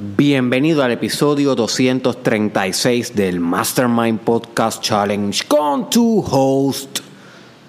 Bienvenido 0.00 0.84
al 0.84 0.92
episodio 0.92 1.56
236 1.56 3.16
del 3.16 3.40
Mastermind 3.40 4.20
Podcast 4.20 4.80
Challenge 4.80 5.44
con 5.48 5.90
tu 5.90 6.20
host 6.20 7.00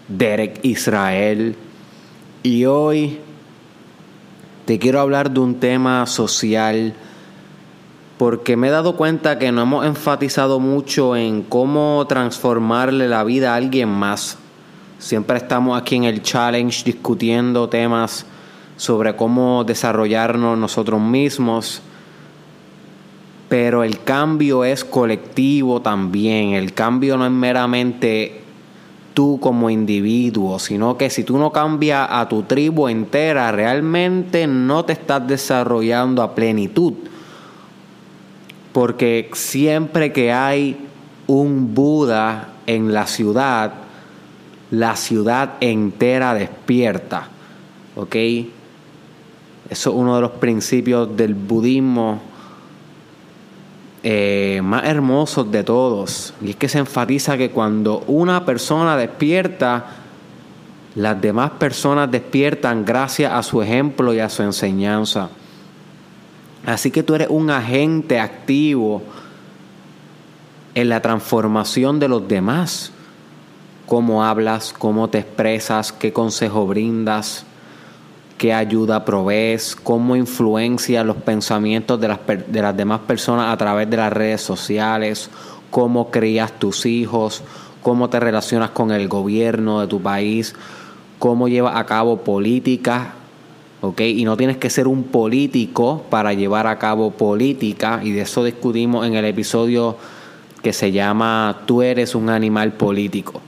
Derek 0.07 0.59
Israel. 0.61 1.55
Y 2.43 2.65
hoy 2.65 3.17
te 4.65 4.77
quiero 4.77 4.99
hablar 4.99 5.31
de 5.31 5.39
un 5.39 5.59
tema 5.59 6.05
social 6.05 6.93
porque 8.19 8.55
me 8.55 8.67
he 8.67 8.71
dado 8.71 8.95
cuenta 8.95 9.39
que 9.39 9.51
no 9.51 9.63
hemos 9.63 9.87
enfatizado 9.87 10.59
mucho 10.59 11.15
en 11.15 11.41
cómo 11.41 12.05
transformarle 12.07 13.07
la 13.07 13.23
vida 13.23 13.53
a 13.53 13.55
alguien 13.55 13.89
más. 13.89 14.37
Siempre 14.99 15.37
estamos 15.37 15.81
aquí 15.81 15.95
en 15.95 16.03
el 16.03 16.21
challenge 16.21 16.83
discutiendo 16.83 17.69
temas 17.69 18.27
sobre 18.77 19.15
cómo 19.15 19.63
desarrollarnos 19.63 20.59
nosotros 20.59 21.01
mismos 21.01 21.81
pero 23.49 23.83
el 23.83 24.03
cambio 24.03 24.63
es 24.63 24.85
colectivo 24.85 25.81
también. 25.81 26.53
El 26.53 26.73
cambio 26.73 27.17
no 27.17 27.25
es 27.25 27.31
meramente 27.31 28.41
tú 29.15 29.39
como 29.41 29.71
individuo, 29.71 30.59
sino 30.59 30.97
que 30.97 31.09
si 31.09 31.23
tú 31.23 31.39
no 31.39 31.51
cambias 31.51 32.07
a 32.11 32.29
tu 32.29 32.43
tribu 32.43 32.87
entera, 32.87 33.51
realmente 33.51 34.45
no 34.45 34.85
te 34.85 34.93
estás 34.93 35.27
desarrollando 35.27 36.21
a 36.21 36.35
plenitud. 36.35 36.93
Porque 38.71 39.31
siempre 39.33 40.13
que 40.13 40.31
hay 40.31 40.77
un 41.25 41.73
Buda 41.73 42.49
en 42.67 42.93
la 42.93 43.07
ciudad, 43.07 43.73
la 44.69 44.95
ciudad 44.95 45.55
entera 45.59 46.35
despierta. 46.35 47.29
¿Ok? 47.95 48.15
Eso 48.15 48.49
es 49.69 49.87
uno 49.87 50.15
de 50.15 50.21
los 50.21 50.31
principios 50.31 51.17
del 51.17 51.33
budismo 51.33 52.28
eh, 54.03 54.61
más 54.63 54.85
hermosos 54.85 55.51
de 55.51 55.63
todos. 55.63 56.33
Y 56.41 56.51
es 56.51 56.55
que 56.55 56.69
se 56.69 56.79
enfatiza 56.79 57.37
que 57.37 57.51
cuando 57.51 57.99
una 58.07 58.45
persona 58.45 58.95
despierta, 58.95 59.85
las 60.95 61.21
demás 61.21 61.51
personas 61.51 62.09
despiertan 62.09 62.85
gracias 62.85 63.33
a 63.33 63.43
su 63.43 63.61
ejemplo 63.61 64.13
y 64.13 64.19
a 64.19 64.29
su 64.29 64.43
enseñanza. 64.43 65.29
Así 66.65 66.91
que 66.91 67.03
tú 67.03 67.15
eres 67.15 67.29
un 67.29 67.49
agente 67.49 68.19
activo 68.19 69.01
en 70.75 70.89
la 70.89 71.01
transformación 71.01 71.99
de 71.99 72.07
los 72.07 72.27
demás. 72.27 72.91
Cómo 73.85 74.23
hablas, 74.23 74.73
cómo 74.77 75.09
te 75.09 75.19
expresas, 75.19 75.91
qué 75.91 76.13
consejo 76.13 76.67
brindas 76.67 77.45
qué 78.39 78.53
ayuda 78.53 79.03
provees, 79.03 79.75
cómo 79.75 80.15
influencia 80.15 81.03
los 81.03 81.17
pensamientos 81.17 81.99
de 81.99 82.07
las, 82.07 82.19
de 82.25 82.61
las 82.61 82.75
demás 82.75 83.01
personas 83.01 83.53
a 83.53 83.57
través 83.57 83.89
de 83.89 83.97
las 83.97 84.13
redes 84.13 84.41
sociales, 84.41 85.29
cómo 85.69 86.09
crías 86.09 86.57
tus 86.57 86.85
hijos, 86.85 87.43
cómo 87.83 88.09
te 88.09 88.17
relacionas 88.17 88.69
con 88.69 88.91
el 88.91 89.09
gobierno 89.09 89.81
de 89.81 89.87
tu 89.87 90.01
país, 90.01 90.55
cómo 91.19 91.49
llevas 91.49 91.75
a 91.75 91.85
cabo 91.85 92.21
política, 92.21 93.13
¿ok? 93.81 93.99
Y 93.99 94.23
no 94.23 94.37
tienes 94.37 94.55
que 94.55 94.69
ser 94.69 94.87
un 94.87 95.03
político 95.03 96.05
para 96.09 96.33
llevar 96.33 96.65
a 96.65 96.79
cabo 96.79 97.11
política, 97.11 97.99
y 98.01 98.11
de 98.11 98.21
eso 98.21 98.45
discutimos 98.45 99.05
en 99.05 99.15
el 99.15 99.25
episodio 99.25 99.97
que 100.63 100.71
se 100.71 100.93
llama 100.93 101.63
Tú 101.65 101.81
eres 101.81 102.15
un 102.15 102.29
animal 102.29 102.71
político. 102.71 103.41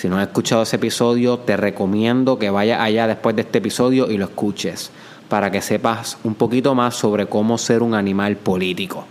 Si 0.00 0.08
no 0.08 0.16
has 0.16 0.28
escuchado 0.28 0.62
ese 0.62 0.76
episodio, 0.76 1.40
te 1.40 1.58
recomiendo 1.58 2.38
que 2.38 2.48
vayas 2.48 2.80
allá 2.80 3.06
después 3.06 3.36
de 3.36 3.42
este 3.42 3.58
episodio 3.58 4.10
y 4.10 4.16
lo 4.16 4.24
escuches 4.24 4.90
para 5.28 5.50
que 5.50 5.60
sepas 5.60 6.16
un 6.24 6.36
poquito 6.36 6.74
más 6.74 6.94
sobre 6.94 7.26
cómo 7.26 7.58
ser 7.58 7.82
un 7.82 7.92
animal 7.92 8.36
político. 8.36 9.04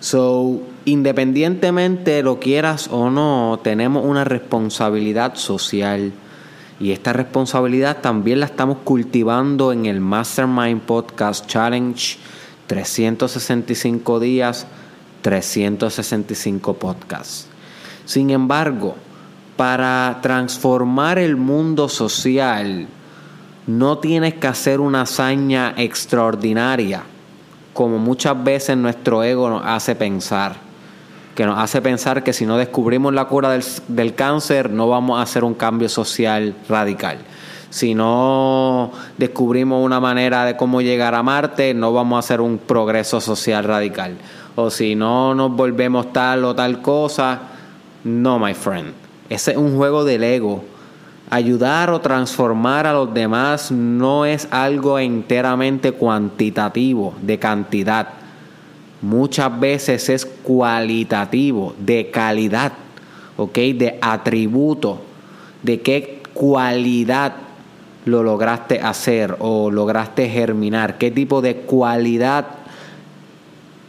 So, 0.00 0.60
independientemente 0.84 2.22
lo 2.22 2.38
quieras 2.40 2.88
o 2.92 3.08
no, 3.08 3.58
tenemos 3.64 4.04
una 4.04 4.24
responsabilidad 4.24 5.36
social. 5.36 6.12
Y 6.78 6.92
esta 6.92 7.14
responsabilidad 7.14 8.02
también 8.02 8.40
la 8.40 8.46
estamos 8.46 8.76
cultivando 8.84 9.72
en 9.72 9.86
el 9.86 10.02
Mastermind 10.02 10.82
Podcast 10.82 11.46
Challenge 11.46 12.18
365 12.66 14.20
días, 14.20 14.66
365 15.22 16.74
podcasts. 16.74 17.49
Sin 18.10 18.30
embargo, 18.30 18.96
para 19.56 20.18
transformar 20.20 21.16
el 21.20 21.36
mundo 21.36 21.88
social, 21.88 22.88
no 23.68 23.98
tienes 23.98 24.34
que 24.34 24.48
hacer 24.48 24.80
una 24.80 25.02
hazaña 25.02 25.74
extraordinaria, 25.76 27.04
como 27.72 27.98
muchas 27.98 28.42
veces 28.42 28.76
nuestro 28.76 29.22
ego 29.22 29.48
nos 29.48 29.62
hace 29.64 29.94
pensar. 29.94 30.56
Que 31.36 31.46
nos 31.46 31.56
hace 31.56 31.80
pensar 31.80 32.24
que 32.24 32.32
si 32.32 32.46
no 32.46 32.58
descubrimos 32.58 33.14
la 33.14 33.26
cura 33.26 33.56
del, 33.86 34.14
cáncer, 34.16 34.70
no 34.70 34.88
vamos 34.88 35.20
a 35.20 35.22
hacer 35.22 35.44
un 35.44 35.54
cambio 35.54 35.88
social 35.88 36.56
radical. 36.68 37.18
Si 37.70 37.94
no 37.94 38.90
descubrimos 39.18 39.86
una 39.86 40.00
manera 40.00 40.44
de 40.46 40.56
cómo 40.56 40.80
llegar 40.80 41.14
a 41.14 41.22
Marte, 41.22 41.74
no 41.74 41.92
vamos 41.92 42.16
a 42.16 42.18
hacer 42.18 42.40
un 42.40 42.58
progreso 42.58 43.20
social 43.20 43.62
radical. 43.62 44.16
O 44.56 44.68
si 44.68 44.96
no 44.96 45.32
nos 45.32 45.54
volvemos 45.54 46.12
tal 46.12 46.44
o 46.44 46.56
tal 46.56 46.82
cosa, 46.82 47.42
no, 48.04 48.38
my 48.38 48.54
friend. 48.54 48.92
Ese 49.28 49.52
es 49.52 49.56
un 49.56 49.76
juego 49.76 50.04
del 50.04 50.24
ego. 50.24 50.64
Ayudar 51.30 51.90
o 51.90 52.00
transformar 52.00 52.86
a 52.86 52.92
los 52.92 53.14
demás 53.14 53.70
no 53.70 54.24
es 54.24 54.48
algo 54.50 54.98
enteramente 54.98 55.92
cuantitativo, 55.92 57.14
de 57.22 57.38
cantidad. 57.38 58.08
Muchas 59.02 59.60
veces 59.60 60.08
es 60.08 60.26
cualitativo, 60.26 61.74
de 61.78 62.10
calidad, 62.10 62.72
¿ok? 63.36 63.54
De 63.54 63.98
atributo, 64.02 65.02
de 65.62 65.80
qué 65.80 66.22
cualidad 66.34 67.34
lo 68.06 68.22
lograste 68.22 68.80
hacer 68.80 69.36
o 69.38 69.70
lograste 69.70 70.28
germinar, 70.28 70.98
qué 70.98 71.10
tipo 71.10 71.40
de 71.40 71.56
cualidad 71.56 72.46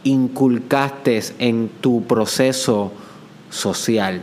inculcaste 0.04 1.20
en 1.38 1.70
tu 1.80 2.04
proceso 2.04 2.92
social. 3.52 4.22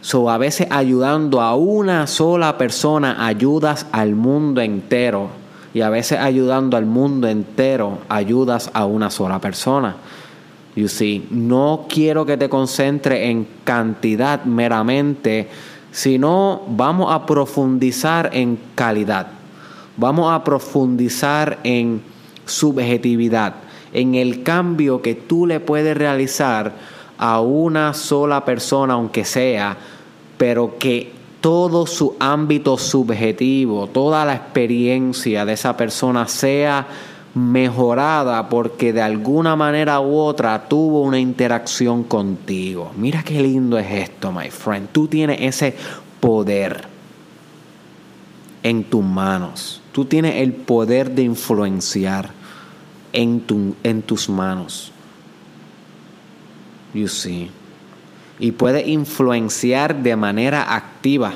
So, 0.00 0.30
a 0.30 0.38
veces 0.38 0.66
ayudando 0.70 1.42
a 1.42 1.54
una 1.54 2.06
sola 2.06 2.56
persona 2.56 3.26
ayudas 3.26 3.86
al 3.92 4.14
mundo 4.14 4.60
entero. 4.62 5.28
Y 5.72 5.82
a 5.82 5.90
veces 5.90 6.18
ayudando 6.18 6.76
al 6.76 6.86
mundo 6.86 7.28
entero 7.28 7.98
ayudas 8.08 8.70
a 8.72 8.86
una 8.86 9.10
sola 9.10 9.38
persona. 9.40 9.94
You 10.74 10.88
see, 10.88 11.26
no 11.30 11.86
quiero 11.88 12.24
que 12.24 12.36
te 12.36 12.48
concentres 12.48 13.28
en 13.28 13.46
cantidad 13.62 14.44
meramente, 14.44 15.48
sino 15.92 16.62
vamos 16.68 17.12
a 17.12 17.26
profundizar 17.26 18.30
en 18.32 18.58
calidad. 18.74 19.28
Vamos 19.96 20.32
a 20.32 20.42
profundizar 20.42 21.58
en 21.62 22.02
subjetividad, 22.46 23.54
en 23.92 24.14
el 24.14 24.42
cambio 24.42 25.02
que 25.02 25.14
tú 25.14 25.46
le 25.46 25.60
puedes 25.60 25.96
realizar 25.96 26.72
a 27.22 27.42
una 27.42 27.92
sola 27.92 28.46
persona, 28.46 28.94
aunque 28.94 29.26
sea, 29.26 29.76
pero 30.38 30.78
que 30.78 31.12
todo 31.42 31.86
su 31.86 32.16
ámbito 32.18 32.78
subjetivo, 32.78 33.88
toda 33.88 34.24
la 34.24 34.34
experiencia 34.34 35.44
de 35.44 35.52
esa 35.52 35.76
persona 35.76 36.26
sea 36.26 36.86
mejorada 37.34 38.48
porque 38.48 38.94
de 38.94 39.02
alguna 39.02 39.54
manera 39.54 40.00
u 40.00 40.16
otra 40.16 40.66
tuvo 40.66 41.02
una 41.02 41.20
interacción 41.20 42.04
contigo. 42.04 42.90
Mira 42.96 43.22
qué 43.22 43.42
lindo 43.42 43.78
es 43.78 43.90
esto, 43.90 44.32
my 44.32 44.50
friend. 44.50 44.88
Tú 44.90 45.06
tienes 45.06 45.42
ese 45.42 45.76
poder 46.20 46.84
en 48.62 48.84
tus 48.84 49.04
manos. 49.04 49.82
Tú 49.92 50.06
tienes 50.06 50.36
el 50.36 50.54
poder 50.54 51.10
de 51.10 51.22
influenciar 51.22 52.30
en, 53.12 53.44
en 53.82 54.00
tus 54.00 54.30
manos. 54.30 54.92
You 56.94 57.08
see. 57.08 57.50
Y 58.38 58.52
puede 58.52 58.88
influenciar 58.88 60.02
de 60.02 60.16
manera 60.16 60.74
activa. 60.74 61.32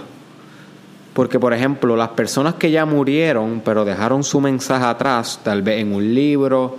Porque, 1.13 1.39
por 1.39 1.53
ejemplo, 1.53 1.97
las 1.97 2.09
personas 2.11 2.55
que 2.55 2.71
ya 2.71 2.87
murieron, 2.87 3.63
pero 3.65 3.85
dejaron 3.85 4.25
su 4.25 4.41
mensaje 4.41 4.85
atrás, 4.85 5.41
tal 5.45 5.63
vez 5.63 5.81
en 5.81 5.95
un 5.95 6.15
libro, 6.15 6.77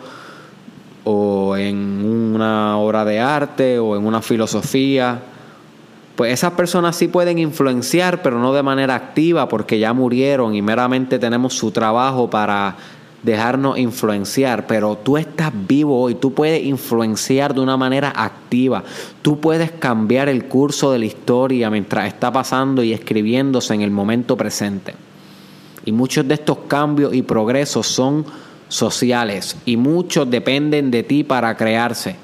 o 1.05 1.55
en 1.55 2.03
una 2.33 2.77
obra 2.77 3.05
de 3.05 3.19
arte, 3.19 3.79
o 3.79 3.95
en 3.95 4.05
una 4.05 4.21
filosofía, 4.21 5.21
pues 6.15 6.33
esas 6.33 6.53
personas 6.53 6.95
sí 6.95 7.07
pueden 7.07 7.39
influenciar, 7.39 8.21
pero 8.21 8.39
no 8.39 8.53
de 8.53 8.63
manera 8.63 8.95
activa, 8.95 9.47
porque 9.47 9.79
ya 9.79 9.93
murieron 9.93 10.55
y 10.55 10.61
meramente 10.61 11.19
tenemos 11.19 11.53
su 11.53 11.71
trabajo 11.71 12.29
para 12.29 12.75
dejarnos 13.25 13.79
influenciar, 13.79 14.67
pero 14.67 14.95
tú 14.97 15.17
estás 15.17 15.51
vivo 15.67 15.99
hoy, 15.99 16.15
tú 16.15 16.33
puedes 16.33 16.63
influenciar 16.63 17.55
de 17.55 17.61
una 17.61 17.75
manera 17.75 18.13
activa, 18.15 18.83
tú 19.23 19.39
puedes 19.39 19.71
cambiar 19.71 20.29
el 20.29 20.45
curso 20.45 20.91
de 20.91 20.99
la 20.99 21.05
historia 21.05 21.71
mientras 21.71 22.07
está 22.07 22.31
pasando 22.31 22.83
y 22.83 22.93
escribiéndose 22.93 23.73
en 23.73 23.81
el 23.81 23.89
momento 23.89 24.37
presente. 24.37 24.93
Y 25.85 25.91
muchos 25.91 26.27
de 26.27 26.35
estos 26.35 26.59
cambios 26.67 27.13
y 27.13 27.23
progresos 27.23 27.87
son 27.87 28.25
sociales 28.67 29.57
y 29.65 29.75
muchos 29.75 30.29
dependen 30.29 30.91
de 30.91 31.03
ti 31.03 31.23
para 31.23 31.55
crearse. 31.57 32.15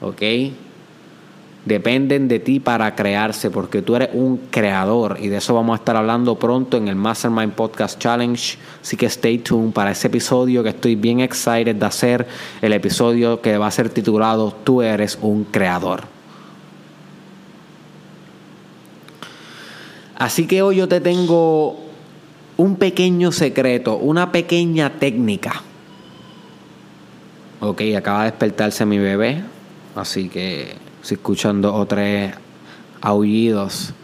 ¿Ok? 0.00 0.22
Dependen 1.64 2.28
de 2.28 2.40
ti 2.40 2.60
para 2.60 2.94
crearse 2.94 3.50
porque 3.50 3.80
tú 3.80 3.96
eres 3.96 4.10
un 4.12 4.36
creador 4.50 5.16
y 5.18 5.28
de 5.28 5.38
eso 5.38 5.54
vamos 5.54 5.72
a 5.74 5.80
estar 5.80 5.96
hablando 5.96 6.38
pronto 6.38 6.76
en 6.76 6.88
el 6.88 6.94
Mastermind 6.94 7.52
Podcast 7.52 7.98
Challenge. 7.98 8.58
Así 8.82 8.98
que 8.98 9.06
stay 9.06 9.38
tuned 9.38 9.72
para 9.72 9.92
ese 9.92 10.08
episodio 10.08 10.62
que 10.62 10.68
estoy 10.68 10.94
bien 10.94 11.20
excited 11.20 11.74
de 11.74 11.86
hacer, 11.86 12.26
el 12.60 12.74
episodio 12.74 13.40
que 13.40 13.56
va 13.56 13.68
a 13.68 13.70
ser 13.70 13.88
titulado 13.88 14.54
Tú 14.62 14.82
eres 14.82 15.18
un 15.22 15.44
creador. 15.44 16.02
Así 20.16 20.46
que 20.46 20.60
hoy 20.60 20.76
yo 20.76 20.88
te 20.88 21.00
tengo 21.00 21.78
un 22.56 22.76
pequeño 22.76 23.32
secreto, 23.32 23.96
una 23.96 24.32
pequeña 24.32 24.98
técnica. 24.98 25.62
Ok, 27.60 27.80
acaba 27.96 28.24
de 28.24 28.30
despertarse 28.30 28.84
mi 28.84 28.98
bebé, 28.98 29.42
así 29.96 30.28
que 30.28 30.74
escuchando 31.12 31.74
o 31.74 31.86
tres 31.86 32.34
aullidos 33.00 33.94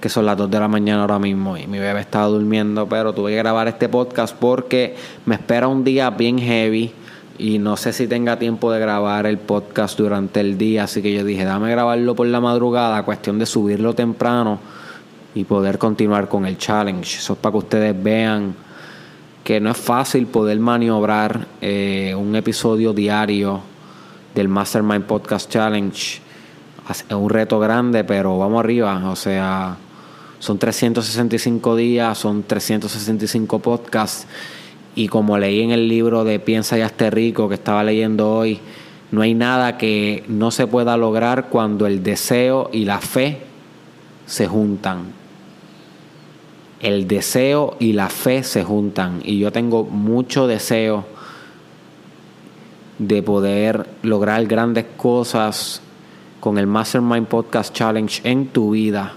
que 0.00 0.08
son 0.08 0.26
las 0.26 0.36
2 0.36 0.50
de 0.50 0.60
la 0.60 0.68
mañana 0.68 1.02
ahora 1.02 1.18
mismo 1.18 1.56
y 1.56 1.66
mi 1.66 1.78
bebé 1.78 2.00
estaba 2.00 2.26
durmiendo, 2.26 2.88
pero 2.88 3.12
tuve 3.12 3.30
que 3.32 3.38
grabar 3.38 3.66
este 3.68 3.88
podcast 3.88 4.36
porque 4.36 4.94
me 5.24 5.36
espera 5.36 5.68
un 5.68 5.84
día 5.84 6.10
bien 6.10 6.38
heavy 6.38 6.92
y 7.38 7.58
no 7.58 7.76
sé 7.76 7.92
si 7.92 8.06
tenga 8.06 8.38
tiempo 8.38 8.70
de 8.72 8.80
grabar 8.80 9.26
el 9.26 9.38
podcast 9.38 9.98
durante 9.98 10.40
el 10.40 10.58
día, 10.58 10.84
así 10.84 11.02
que 11.02 11.12
yo 11.12 11.24
dije, 11.24 11.44
dame 11.44 11.70
grabarlo 11.70 12.14
por 12.14 12.26
la 12.26 12.40
madrugada, 12.40 13.02
cuestión 13.02 13.38
de 13.38 13.46
subirlo 13.46 13.94
temprano 13.94 14.58
y 15.34 15.44
poder 15.44 15.78
continuar 15.78 16.28
con 16.28 16.46
el 16.46 16.56
challenge. 16.56 17.18
Eso 17.18 17.34
es 17.34 17.38
para 17.38 17.52
que 17.52 17.58
ustedes 17.58 18.02
vean 18.02 18.54
que 19.44 19.60
no 19.60 19.70
es 19.70 19.76
fácil 19.76 20.26
poder 20.26 20.58
maniobrar 20.58 21.46
eh, 21.60 22.14
un 22.16 22.34
episodio 22.36 22.92
diario 22.92 23.60
del 24.34 24.48
Mastermind 24.48 25.04
Podcast 25.04 25.50
Challenge. 25.50 26.25
Es 26.88 27.04
un 27.10 27.30
reto 27.30 27.58
grande, 27.58 28.04
pero 28.04 28.38
vamos 28.38 28.60
arriba. 28.60 29.10
O 29.10 29.16
sea, 29.16 29.76
son 30.38 30.58
365 30.58 31.76
días, 31.76 32.18
son 32.18 32.42
365 32.42 33.58
podcasts. 33.58 34.26
Y 34.94 35.08
como 35.08 35.36
leí 35.36 35.62
en 35.62 35.72
el 35.72 35.88
libro 35.88 36.24
de 36.24 36.38
Piensa 36.38 36.78
y 36.78 36.80
hazte 36.80 37.10
rico 37.10 37.48
que 37.48 37.56
estaba 37.56 37.84
leyendo 37.84 38.32
hoy, 38.32 38.60
no 39.10 39.22
hay 39.22 39.34
nada 39.34 39.76
que 39.76 40.24
no 40.28 40.50
se 40.50 40.66
pueda 40.66 40.96
lograr 40.96 41.48
cuando 41.48 41.86
el 41.86 42.02
deseo 42.02 42.70
y 42.72 42.84
la 42.84 43.00
fe 43.00 43.40
se 44.26 44.46
juntan 44.46 45.26
el 46.80 47.08
deseo 47.08 47.76
y 47.78 47.92
la 47.92 48.08
fe 48.08 48.42
se 48.42 48.62
juntan 48.62 49.20
y 49.24 49.38
yo 49.38 49.50
tengo 49.52 49.84
mucho 49.84 50.46
deseo 50.46 51.04
de 52.98 53.22
poder 53.22 53.86
lograr 54.02 54.46
grandes 54.46 54.84
cosas 54.96 55.80
con 56.46 56.58
el 56.58 56.68
Mastermind 56.68 57.26
Podcast 57.26 57.74
Challenge 57.74 58.20
en 58.22 58.46
tu 58.46 58.70
vida, 58.70 59.14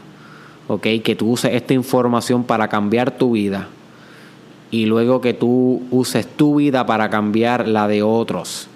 ¿ok? 0.67 0.81
Que 1.03 1.15
tú 1.15 1.29
uses 1.29 1.53
esta 1.53 1.75
información 1.75 2.43
para 2.43 2.67
cambiar 2.67 3.19
tu 3.19 3.33
vida 3.33 3.67
y 4.71 4.87
luego 4.87 5.21
que 5.21 5.35
tú 5.35 5.83
uses 5.91 6.25
tu 6.25 6.55
vida 6.55 6.87
para 6.87 7.11
cambiar 7.11 7.67
la 7.67 7.87
de 7.87 8.01
otros 8.01 8.67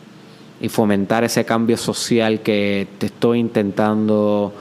y 0.61 0.69
fomentar 0.69 1.23
ese 1.23 1.45
cambio 1.45 1.77
social 1.77 2.41
que 2.41 2.87
te 2.99 3.07
estoy 3.07 3.39
intentando 3.39 4.53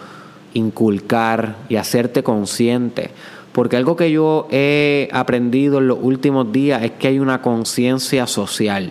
inculcar 0.55 1.57
y 1.69 1.77
hacerte 1.77 2.23
consciente 2.23 3.11
porque 3.53 3.77
algo 3.77 3.95
que 3.95 4.11
yo 4.11 4.49
he 4.51 5.11
aprendido 5.13 5.81
en 5.81 5.89
los 5.89 5.99
últimos 6.01 6.51
días 6.51 6.83
es 6.83 6.93
que 6.93 7.09
hay 7.09 7.19
una 7.19 7.43
conciencia 7.43 8.27
social. 8.27 8.91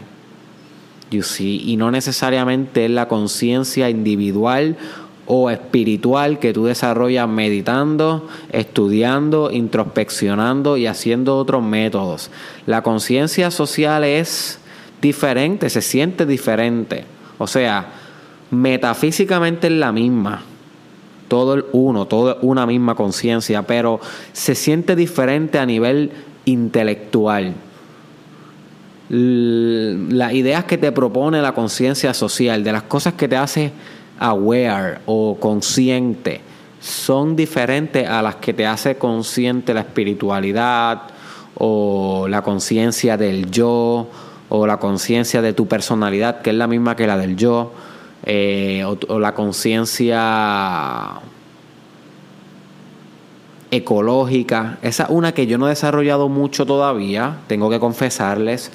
Y 1.11 1.75
no 1.77 1.91
necesariamente 1.91 2.85
es 2.85 2.91
la 2.91 3.07
conciencia 3.07 3.89
individual 3.89 4.77
o 5.27 5.49
espiritual 5.49 6.39
que 6.39 6.53
tú 6.53 6.65
desarrollas 6.65 7.27
meditando, 7.27 8.27
estudiando, 8.51 9.51
introspeccionando 9.51 10.77
y 10.77 10.87
haciendo 10.87 11.37
otros 11.37 11.63
métodos. 11.63 12.31
La 12.65 12.81
conciencia 12.81 13.51
social 13.51 14.03
es 14.03 14.59
diferente, 15.01 15.69
se 15.69 15.81
siente 15.81 16.25
diferente. 16.25 17.05
O 17.37 17.47
sea, 17.47 17.91
metafísicamente 18.49 19.67
es 19.67 19.73
la 19.73 19.91
misma 19.91 20.43
todo 21.27 21.53
el 21.53 21.65
uno, 21.71 22.07
toda 22.07 22.37
una 22.41 22.65
misma 22.65 22.95
conciencia, 22.95 23.61
pero 23.61 24.01
se 24.33 24.53
siente 24.53 24.97
diferente 24.97 25.59
a 25.59 25.65
nivel 25.65 26.11
intelectual. 26.43 27.53
Las 29.13 30.33
ideas 30.33 30.63
que 30.63 30.77
te 30.77 30.93
propone 30.93 31.41
la 31.41 31.53
conciencia 31.53 32.13
social, 32.13 32.63
de 32.63 32.71
las 32.71 32.83
cosas 32.83 33.15
que 33.15 33.27
te 33.27 33.35
hace 33.35 33.73
aware 34.19 34.99
o 35.05 35.37
consciente, 35.37 36.39
son 36.79 37.35
diferentes 37.35 38.07
a 38.07 38.21
las 38.21 38.35
que 38.35 38.53
te 38.53 38.65
hace 38.65 38.95
consciente 38.95 39.73
la 39.73 39.81
espiritualidad 39.81 41.01
o 41.55 42.25
la 42.29 42.41
conciencia 42.41 43.17
del 43.17 43.51
yo 43.51 44.07
o 44.47 44.65
la 44.65 44.77
conciencia 44.77 45.41
de 45.41 45.51
tu 45.53 45.67
personalidad, 45.67 46.41
que 46.41 46.51
es 46.51 46.55
la 46.55 46.67
misma 46.67 46.95
que 46.95 47.05
la 47.05 47.17
del 47.17 47.35
yo. 47.35 47.73
Eh, 48.23 48.85
o, 48.85 49.19
la 49.19 49.33
conciencia 49.33 51.19
ecológica. 53.71 54.77
Esa 54.83 55.03
es 55.03 55.09
una 55.09 55.31
que 55.31 55.47
yo 55.47 55.57
no 55.57 55.65
he 55.65 55.69
desarrollado 55.69 56.29
mucho 56.29 56.65
todavía, 56.65 57.37
tengo 57.47 57.69
que 57.69 57.79
confesarles. 57.79 58.71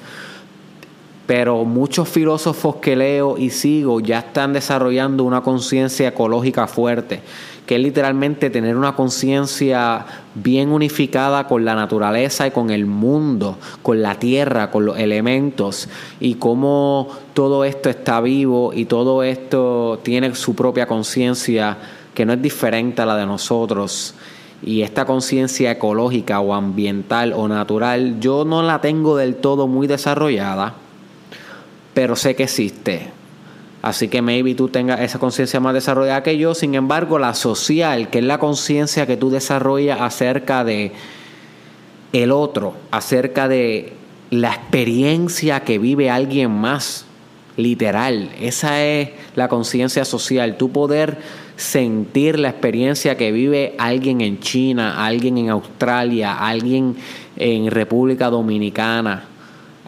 Pero 1.27 1.65
muchos 1.65 2.09
filósofos 2.09 2.77
que 2.77 2.95
leo 2.95 3.37
y 3.37 3.51
sigo 3.51 3.99
ya 3.99 4.19
están 4.19 4.53
desarrollando 4.53 5.23
una 5.25 5.41
conciencia 5.41 6.07
ecológica 6.07 6.67
fuerte 6.67 7.21
que 7.67 7.75
es 7.75 7.81
literalmente 7.81 8.49
tener 8.49 8.77
una 8.77 8.95
conciencia 8.95 10.05
bien 10.33 10.71
unificada 10.71 11.47
con 11.47 11.65
la 11.65 11.75
naturaleza 11.75 12.47
y 12.47 12.51
con 12.51 12.69
el 12.71 12.85
mundo, 12.85 13.57
con 13.83 14.01
la 14.01 14.15
tierra, 14.15 14.71
con 14.71 14.85
los 14.85 14.97
elementos 14.97 15.89
y 16.21 16.35
cómo 16.35 17.09
todo 17.33 17.65
esto 17.65 17.89
está 17.89 18.21
vivo 18.21 18.71
y 18.73 18.85
todo 18.85 19.21
esto 19.21 19.99
tiene 20.01 20.33
su 20.33 20.55
propia 20.55 20.87
conciencia 20.87 21.77
que 22.13 22.25
no 22.25 22.33
es 22.33 22.41
diferente 22.41 23.01
a 23.01 23.05
la 23.05 23.17
de 23.17 23.25
nosotros. 23.25 24.15
Y 24.63 24.81
esta 24.81 25.05
conciencia 25.05 25.69
ecológica 25.69 26.39
o 26.39 26.53
ambiental 26.53 27.33
o 27.33 27.49
natural 27.49 28.19
yo 28.21 28.45
no 28.45 28.63
la 28.63 28.79
tengo 28.79 29.17
del 29.17 29.35
todo 29.35 29.67
muy 29.67 29.87
desarrollada, 29.87 30.75
pero 31.97 32.15
sé 32.15 32.35
que 32.35 32.43
existe 32.43 33.07
Así 33.81 34.07
que 34.07 34.21
maybe 34.21 34.53
tú 34.53 34.69
tengas 34.69 34.99
esa 34.99 35.17
conciencia 35.17 35.59
más 35.59 35.73
desarrollada 35.73 36.21
que 36.21 36.37
yo. 36.37 36.53
Sin 36.53 36.75
embargo, 36.75 37.17
la 37.17 37.33
social, 37.33 38.09
que 38.09 38.19
es 38.19 38.23
la 38.23 38.37
conciencia 38.37 39.07
que 39.07 39.17
tú 39.17 39.31
desarrollas 39.31 39.99
acerca 40.01 40.63
de 40.63 40.91
el 42.13 42.31
otro, 42.31 42.75
acerca 42.91 43.47
de 43.47 43.93
la 44.29 44.49
experiencia 44.49 45.61
que 45.61 45.79
vive 45.79 46.11
alguien 46.11 46.51
más, 46.51 47.05
literal. 47.55 48.29
Esa 48.39 48.83
es 48.83 49.09
la 49.35 49.47
conciencia 49.47 50.05
social. 50.05 50.57
Tú 50.57 50.71
poder 50.71 51.17
sentir 51.55 52.37
la 52.37 52.49
experiencia 52.49 53.17
que 53.17 53.31
vive 53.31 53.73
alguien 53.79 54.21
en 54.21 54.39
China, 54.39 55.03
alguien 55.03 55.39
en 55.39 55.49
Australia, 55.49 56.37
alguien 56.37 56.95
en 57.37 57.71
República 57.71 58.29
Dominicana, 58.29 59.23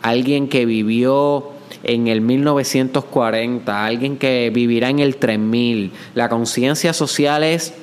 alguien 0.02 0.48
que 0.48 0.66
vivió 0.66 1.59
en 1.84 2.08
el 2.08 2.22
1940, 2.22 3.86
alguien 3.86 4.18
que 4.18 4.52
vivirá 4.54 4.90
en 4.90 5.00
el 5.00 5.16
3000. 5.18 5.92
La 6.16 6.30
conciencia 6.30 6.94
social 6.94 7.44
es 7.44 7.74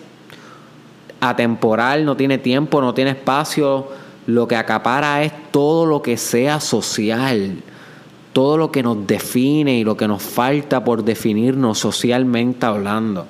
atemporal, 1.21 2.05
no 2.05 2.17
tiene 2.17 2.39
tiempo, 2.39 2.81
no 2.81 2.95
tiene 2.95 3.11
espacio. 3.11 3.89
Lo 4.27 4.49
que 4.49 4.57
acapara 4.57 5.23
es 5.23 5.33
todo 5.51 5.87
lo 5.87 6.03
que 6.03 6.17
sea 6.17 6.61
social, 6.61 7.63
todo 8.33 8.59
lo 8.59 8.71
que 8.71 8.83
nos 8.83 9.07
define 9.07 9.79
y 9.79 9.85
lo 9.85 9.97
que 9.97 10.09
nos 10.09 10.23
falta 10.23 10.85
por 10.85 11.05
definirnos 11.05 11.79
socialmente 11.79 12.67
hablando 12.67 13.27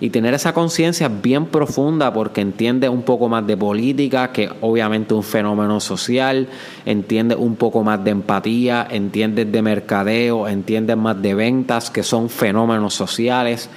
y 0.00 0.10
tener 0.10 0.34
esa 0.34 0.52
conciencia 0.52 1.08
bien 1.08 1.46
profunda 1.46 2.12
porque 2.12 2.40
entiende 2.40 2.88
un 2.88 3.02
poco 3.02 3.28
más 3.28 3.46
de 3.46 3.56
política, 3.56 4.30
que 4.32 4.48
obviamente 4.60 5.14
un 5.14 5.24
fenómeno 5.24 5.80
social, 5.80 6.46
entiende 6.86 7.34
un 7.34 7.56
poco 7.56 7.82
más 7.82 8.02
de 8.04 8.10
empatía, 8.10 8.86
entiende 8.88 9.44
de 9.44 9.62
mercadeo, 9.62 10.46
entiende 10.46 10.94
más 10.94 11.20
de 11.20 11.34
ventas, 11.34 11.90
que 11.90 12.02
son 12.02 12.30
fenómenos 12.30 12.94
sociales, 12.94 13.68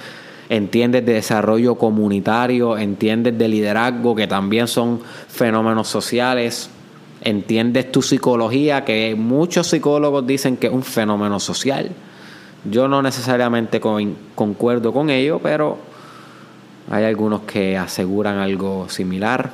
entiendes 0.48 1.04
de 1.04 1.14
desarrollo 1.14 1.74
comunitario, 1.74 2.78
entiendes 2.78 3.36
de 3.36 3.48
liderazgo, 3.48 4.14
que 4.14 4.26
también 4.26 4.68
son 4.68 5.00
fenómenos 5.28 5.88
sociales. 5.88 6.70
Entiendes 7.24 7.92
tu 7.92 8.02
psicología, 8.02 8.84
que 8.84 9.14
muchos 9.16 9.68
psicólogos 9.68 10.26
dicen 10.26 10.56
que 10.56 10.66
es 10.66 10.72
un 10.72 10.82
fenómeno 10.82 11.38
social. 11.38 11.90
Yo 12.68 12.88
no 12.88 13.00
necesariamente 13.00 13.80
concuerdo 13.80 14.92
con 14.92 15.08
ello, 15.08 15.38
pero 15.40 15.78
hay 16.90 17.04
algunos 17.04 17.42
que 17.42 17.76
aseguran 17.76 18.38
algo 18.38 18.88
similar. 18.88 19.50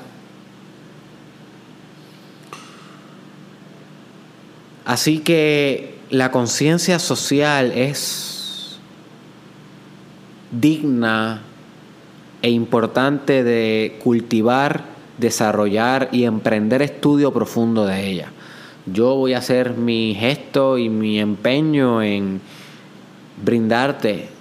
Así 4.85 5.19
que 5.19 5.99
la 6.11 6.31
conciencia 6.31 6.99
social 6.99 7.73
es 7.73 8.79
digna 10.51 11.43
e 12.41 12.51
importante 12.51 13.45
de 13.45 13.99
cultivar, 14.03 14.85
desarrollar 15.19 16.09
y 16.13 16.25
emprender 16.25 16.81
estudio 16.81 17.33
profundo 17.33 17.85
de 17.85 18.07
ella. 18.09 18.33
Yo 18.87 19.15
voy 19.17 19.35
a 19.35 19.39
hacer 19.39 19.75
mi 19.75 20.15
gesto 20.15 20.79
y 20.79 20.89
mi 20.89 21.21
empeño 21.21 22.03
en 22.03 22.41
brindarte 23.45 24.38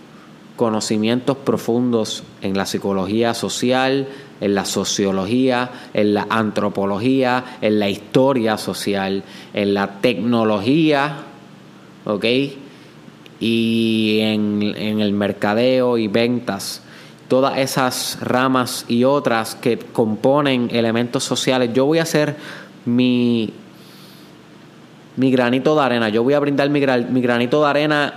conocimientos 0.57 1.37
profundos 1.37 2.23
en 2.41 2.57
la 2.57 2.65
psicología 2.65 3.33
social, 3.33 4.07
en 4.41 4.55
la 4.55 4.65
sociología, 4.65 5.69
en 5.93 6.13
la 6.13 6.27
antropología, 6.29 7.57
en 7.61 7.79
la 7.79 7.89
historia 7.89 8.57
social, 8.57 9.23
en 9.53 9.73
la 9.73 10.01
tecnología, 10.01 11.19
¿ok? 12.03 12.25
Y 13.39 14.19
en, 14.21 14.73
en 14.75 14.99
el 14.99 15.13
mercadeo 15.13 15.97
y 15.97 16.07
ventas 16.07 16.81
todas 17.27 17.57
esas 17.57 18.17
ramas 18.21 18.85
y 18.87 19.03
otras 19.03 19.55
que 19.55 19.77
componen 19.77 20.69
elementos 20.71 21.23
sociales. 21.23 21.71
Yo 21.73 21.85
voy 21.85 21.99
a 21.99 22.03
hacer 22.03 22.35
mi, 22.85 23.53
mi 25.17 25.31
granito 25.31 25.75
de 25.75 25.81
arena, 25.81 26.09
yo 26.09 26.23
voy 26.23 26.33
a 26.33 26.39
brindar 26.39 26.69
mi, 26.69 26.79
mi 26.79 27.21
granito 27.21 27.63
de 27.63 27.69
arena 27.69 28.13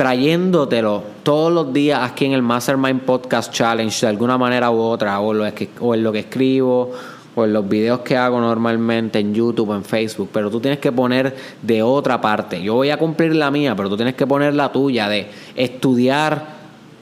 trayéndotelo 0.00 1.02
todos 1.22 1.52
los 1.52 1.74
días 1.74 2.00
aquí 2.02 2.24
en 2.24 2.32
el 2.32 2.40
Mastermind 2.40 3.02
Podcast 3.02 3.52
Challenge 3.52 4.00
de 4.00 4.06
alguna 4.06 4.38
manera 4.38 4.70
u 4.70 4.78
otra, 4.78 5.20
o, 5.20 5.34
en 5.34 6.02
lo 6.02 6.10
que 6.10 6.20
escribo, 6.20 6.90
o 7.34 7.44
en 7.44 7.52
los 7.52 7.68
videos 7.68 8.00
que 8.00 8.16
hago 8.16 8.40
normalmente 8.40 9.18
en 9.18 9.34
YouTube, 9.34 9.74
en 9.74 9.84
Facebook, 9.84 10.30
pero 10.32 10.50
tú 10.50 10.58
tienes 10.58 10.78
que 10.78 10.90
poner 10.90 11.36
de 11.60 11.82
otra 11.82 12.18
parte. 12.18 12.62
Yo 12.62 12.76
voy 12.76 12.88
a 12.88 12.96
cumplir 12.96 13.36
la 13.36 13.50
mía, 13.50 13.76
pero 13.76 13.90
tú 13.90 13.96
tienes 13.98 14.14
que 14.14 14.26
poner 14.26 14.54
la 14.54 14.72
tuya 14.72 15.06
de 15.06 15.28
estudiar 15.54 16.46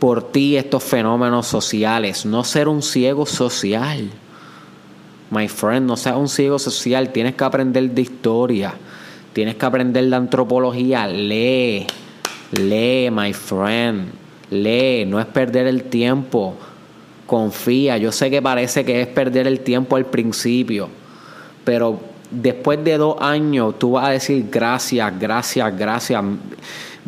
por 0.00 0.32
ti 0.32 0.56
estos 0.56 0.82
fenómenos 0.82 1.46
sociales, 1.46 2.26
no 2.26 2.42
ser 2.42 2.66
un 2.66 2.82
ciego 2.82 3.26
social. 3.26 4.10
My 5.30 5.46
friend, 5.46 5.86
no 5.86 5.96
seas 5.96 6.16
un 6.16 6.28
ciego 6.28 6.58
social, 6.58 7.10
tienes 7.10 7.36
que 7.36 7.44
aprender 7.44 7.92
de 7.92 8.02
historia, 8.02 8.74
tienes 9.32 9.54
que 9.54 9.66
aprender 9.66 10.04
de 10.04 10.16
antropología, 10.16 11.06
lee, 11.06 11.86
lee, 12.52 13.10
my 13.10 13.32
friend, 13.32 14.12
lee, 14.50 15.04
no 15.06 15.20
es 15.20 15.26
perder 15.26 15.66
el 15.66 15.84
tiempo, 15.84 16.54
confía, 17.26 17.98
yo 17.98 18.12
sé 18.12 18.30
que 18.30 18.40
parece 18.40 18.84
que 18.84 19.00
es 19.02 19.06
perder 19.06 19.46
el 19.46 19.60
tiempo 19.60 19.96
al 19.96 20.06
principio, 20.06 20.88
pero 21.64 22.00
después 22.30 22.82
de 22.84 22.98
dos 22.98 23.16
años 23.20 23.78
tú 23.78 23.92
vas 23.92 24.06
a 24.06 24.10
decir 24.10 24.46
gracias, 24.50 25.18
gracias, 25.18 25.78
gracias 25.78 26.24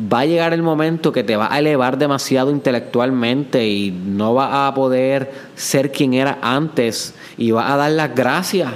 va 0.00 0.20
a 0.20 0.26
llegar 0.26 0.52
el 0.52 0.62
momento 0.62 1.12
que 1.12 1.24
te 1.24 1.36
va 1.36 1.52
a 1.52 1.58
elevar 1.58 1.98
demasiado 1.98 2.50
intelectualmente 2.50 3.66
y 3.66 3.90
no 3.90 4.34
va 4.34 4.66
a 4.66 4.74
poder 4.74 5.32
ser 5.54 5.92
quien 5.92 6.14
era 6.14 6.38
antes 6.42 7.14
y 7.36 7.50
va 7.50 7.72
a 7.72 7.76
dar 7.76 7.90
las 7.90 8.14
gracias. 8.14 8.72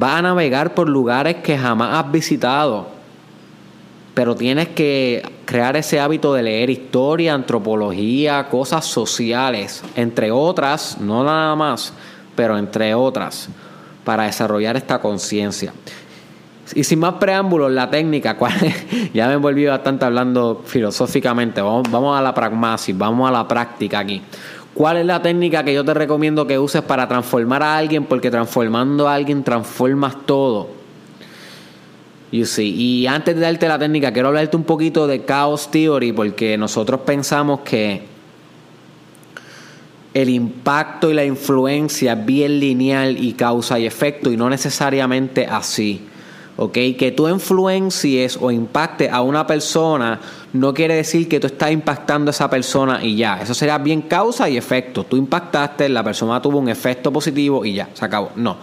Va 0.00 0.18
a 0.18 0.22
navegar 0.22 0.74
por 0.74 0.88
lugares 0.88 1.36
que 1.36 1.58
jamás 1.58 1.94
has 1.94 2.10
visitado. 2.12 2.97
Pero 4.18 4.34
tienes 4.34 4.66
que 4.70 5.22
crear 5.44 5.76
ese 5.76 6.00
hábito 6.00 6.34
de 6.34 6.42
leer 6.42 6.70
historia, 6.70 7.34
antropología, 7.34 8.48
cosas 8.48 8.84
sociales, 8.84 9.84
entre 9.94 10.32
otras, 10.32 10.98
no 11.00 11.22
nada 11.22 11.54
más, 11.54 11.92
pero 12.34 12.58
entre 12.58 12.96
otras, 12.96 13.48
para 14.02 14.24
desarrollar 14.24 14.76
esta 14.76 15.00
conciencia. 15.00 15.72
Y 16.74 16.82
sin 16.82 16.98
más 16.98 17.14
preámbulos, 17.14 17.70
la 17.70 17.88
técnica, 17.88 18.36
¿cuál 18.36 18.54
ya 19.14 19.28
me 19.28 19.36
volví 19.36 19.66
bastante 19.66 20.04
hablando 20.04 20.64
filosóficamente, 20.66 21.62
vamos, 21.62 21.88
vamos 21.88 22.18
a 22.18 22.20
la 22.20 22.34
pragmasis, 22.34 22.98
vamos 22.98 23.28
a 23.28 23.32
la 23.32 23.46
práctica 23.46 24.00
aquí. 24.00 24.20
¿Cuál 24.74 24.96
es 24.96 25.06
la 25.06 25.22
técnica 25.22 25.62
que 25.62 25.72
yo 25.72 25.84
te 25.84 25.94
recomiendo 25.94 26.44
que 26.44 26.58
uses 26.58 26.82
para 26.82 27.06
transformar 27.06 27.62
a 27.62 27.76
alguien? 27.76 28.04
Porque 28.04 28.32
transformando 28.32 29.08
a 29.08 29.14
alguien 29.14 29.44
transformas 29.44 30.26
todo. 30.26 30.77
You 32.30 32.44
see. 32.44 32.74
Y 32.74 33.06
antes 33.06 33.34
de 33.34 33.40
darte 33.40 33.68
la 33.68 33.78
técnica, 33.78 34.12
quiero 34.12 34.28
hablarte 34.28 34.56
un 34.56 34.64
poquito 34.64 35.06
de 35.06 35.24
Chaos 35.24 35.70
Theory, 35.70 36.12
porque 36.12 36.58
nosotros 36.58 37.00
pensamos 37.00 37.60
que 37.60 38.02
el 40.12 40.28
impacto 40.28 41.10
y 41.10 41.14
la 41.14 41.24
influencia 41.24 42.12
es 42.12 42.26
bien 42.26 42.60
lineal 42.60 43.16
y 43.22 43.32
causa 43.32 43.78
y 43.78 43.86
efecto, 43.86 44.30
y 44.30 44.36
no 44.36 44.50
necesariamente 44.50 45.46
así. 45.46 46.02
¿ok? 46.58 46.72
Que 46.98 47.14
tú 47.16 47.28
influencies 47.28 48.36
o 48.40 48.50
impactes 48.50 49.10
a 49.10 49.22
una 49.22 49.46
persona 49.46 50.20
no 50.52 50.74
quiere 50.74 50.96
decir 50.96 51.28
que 51.28 51.38
tú 51.38 51.46
estás 51.46 51.70
impactando 51.70 52.30
a 52.30 52.32
esa 52.32 52.50
persona 52.50 53.02
y 53.02 53.16
ya. 53.16 53.40
Eso 53.40 53.54
sería 53.54 53.78
bien 53.78 54.02
causa 54.02 54.48
y 54.48 54.56
efecto. 54.56 55.04
Tú 55.04 55.16
impactaste, 55.16 55.88
la 55.88 56.02
persona 56.02 56.42
tuvo 56.42 56.58
un 56.58 56.68
efecto 56.68 57.12
positivo 57.12 57.64
y 57.64 57.74
ya, 57.74 57.88
se 57.94 58.04
acabó. 58.04 58.32
No. 58.34 58.56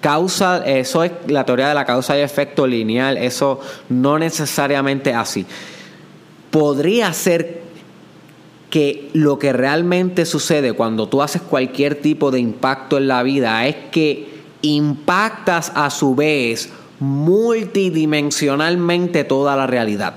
Causa, 0.00 0.64
eso 0.64 1.04
es 1.04 1.12
la 1.26 1.44
teoría 1.44 1.68
de 1.68 1.74
la 1.74 1.84
causa 1.84 2.16
y 2.16 2.22
efecto 2.22 2.66
lineal, 2.66 3.18
eso 3.18 3.60
no 3.88 4.18
necesariamente 4.18 5.12
así. 5.12 5.44
Podría 6.50 7.12
ser 7.12 7.60
que 8.70 9.10
lo 9.12 9.38
que 9.38 9.52
realmente 9.52 10.24
sucede 10.24 10.72
cuando 10.72 11.08
tú 11.08 11.22
haces 11.22 11.42
cualquier 11.42 11.96
tipo 11.96 12.30
de 12.30 12.38
impacto 12.38 12.96
en 12.96 13.08
la 13.08 13.22
vida 13.22 13.66
es 13.66 13.76
que 13.90 14.30
impactas 14.62 15.72
a 15.74 15.90
su 15.90 16.14
vez 16.14 16.70
multidimensionalmente 17.00 19.24
toda 19.24 19.56
la 19.56 19.66
realidad. 19.66 20.14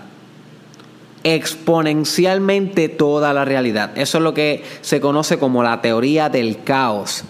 Exponencialmente 1.24 2.90
toda 2.90 3.34
la 3.34 3.46
realidad. 3.46 3.98
Eso 3.98 4.20
es 4.20 4.24
lo 4.24 4.34
que 4.34 4.64
se 4.82 5.02
conoce 5.02 5.40
como 5.40 5.64
la 5.64 5.82
teoría 5.82 6.30
del 6.30 6.64
caos. 6.64 7.24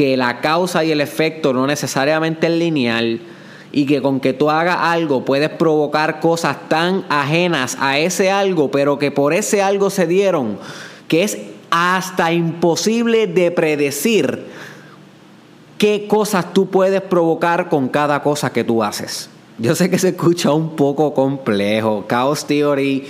Que 0.00 0.16
la 0.16 0.40
causa 0.40 0.82
y 0.82 0.92
el 0.92 1.02
efecto 1.02 1.52
no 1.52 1.66
necesariamente 1.66 2.46
es 2.46 2.54
lineal 2.54 3.20
y 3.70 3.84
que 3.84 4.00
con 4.00 4.18
que 4.18 4.32
tú 4.32 4.48
hagas 4.48 4.78
algo 4.80 5.26
puedes 5.26 5.50
provocar 5.50 6.20
cosas 6.20 6.56
tan 6.70 7.04
ajenas 7.10 7.76
a 7.78 7.98
ese 7.98 8.30
algo, 8.30 8.70
pero 8.70 8.98
que 8.98 9.10
por 9.10 9.34
ese 9.34 9.60
algo 9.60 9.90
se 9.90 10.06
dieron, 10.06 10.58
que 11.06 11.22
es 11.22 11.36
hasta 11.70 12.32
imposible 12.32 13.26
de 13.26 13.50
predecir 13.50 14.46
qué 15.76 16.06
cosas 16.08 16.54
tú 16.54 16.70
puedes 16.70 17.02
provocar 17.02 17.68
con 17.68 17.86
cada 17.90 18.22
cosa 18.22 18.54
que 18.54 18.64
tú 18.64 18.82
haces. 18.82 19.28
Yo 19.58 19.74
sé 19.74 19.90
que 19.90 19.98
se 19.98 20.08
escucha 20.08 20.50
un 20.50 20.76
poco 20.76 21.12
complejo. 21.12 22.06
Chaos 22.08 22.46
Theory, 22.46 23.06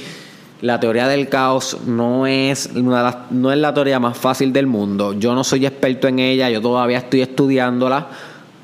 la 0.63 0.79
teoría 0.79 1.09
del 1.09 1.29
caos 1.29 1.79
no 1.87 2.27
es, 2.27 2.75
no 2.75 3.53
es 3.53 3.59
la 3.59 3.75
teoría 3.75 3.99
más 3.99 4.17
fácil 4.17 4.53
del 4.53 4.67
mundo. 4.67 5.15
Yo 5.15 5.35
no 5.35 5.43
soy 5.45 5.67
experto 5.67 6.09
en 6.09 6.19
ella, 6.19 6.51
yo 6.51 6.61
todavía 6.61 6.99
estoy 6.99 7.23
estudiándola. 7.23 8.09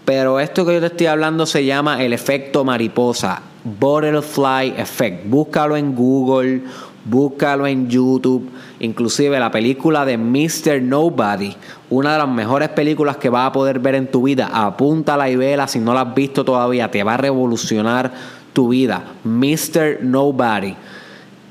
Pero 0.05 0.38
esto 0.38 0.65
que 0.65 0.75
yo 0.75 0.81
te 0.81 0.87
estoy 0.87 1.07
hablando 1.07 1.47
se 1.47 1.65
llama 1.65 2.00
el 2.00 2.12
efecto 2.12 2.65
mariposa, 2.65 3.43
Butterfly 3.65 4.75
Effect. 4.76 5.29
Búscalo 5.29 5.76
en 5.76 5.97
Google, 5.97 6.62
búscalo 7.05 7.67
en 7.67 7.88
YouTube, 7.88 8.49
inclusive 8.79 9.41
la 9.41 9.50
película 9.50 10.05
de 10.05 10.17
Mr. 10.17 10.81
Nobody, 10.81 11.57
una 11.91 12.12
de 12.12 12.19
las 12.19 12.29
mejores 12.29 12.69
películas 12.69 13.17
que 13.17 13.31
vas 13.31 13.49
a 13.49 13.53
poder 13.53 13.81
ver 13.81 13.97
en 13.97 14.07
tu 14.07 14.23
vida. 14.23 14.49
Apúntala 14.53 15.29
y 15.29 15.35
vela 15.35 15.67
si 15.67 15.81
no 15.81 15.93
la 15.93 16.03
has 16.03 16.15
visto 16.15 16.45
todavía, 16.45 16.88
te 16.88 17.03
va 17.03 17.15
a 17.15 17.17
revolucionar 17.17 18.12
tu 18.53 18.69
vida. 18.69 19.03
Mr. 19.25 20.03
Nobody. 20.03 20.76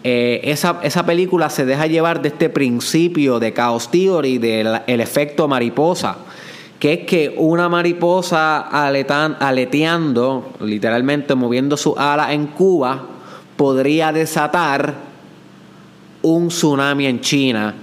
Eh, 0.07 0.51
esa, 0.51 0.81
esa, 0.83 1.03
película 1.03 1.49
se 1.49 1.65
deja 1.65 1.87
llevar 1.87 2.21
de 2.21 2.27
este 2.27 2.51
principio 2.51 3.39
de 3.39 3.51
Chaos 3.55 3.89
Theory, 3.89 4.37
del 4.37 4.81
el 4.85 5.01
efecto 5.01 5.47
mariposa, 5.47 6.17
que 6.77 6.93
es 6.93 6.99
que 7.07 7.33
una 7.35 7.69
mariposa 7.69 8.59
aleteando, 8.59 10.53
literalmente 10.59 11.33
moviendo 11.33 11.75
su 11.75 11.95
ala 11.97 12.33
en 12.33 12.45
Cuba, 12.45 13.01
podría 13.57 14.11
desatar 14.11 14.93
un 16.21 16.49
tsunami 16.49 17.07
en 17.07 17.21
China 17.21 17.73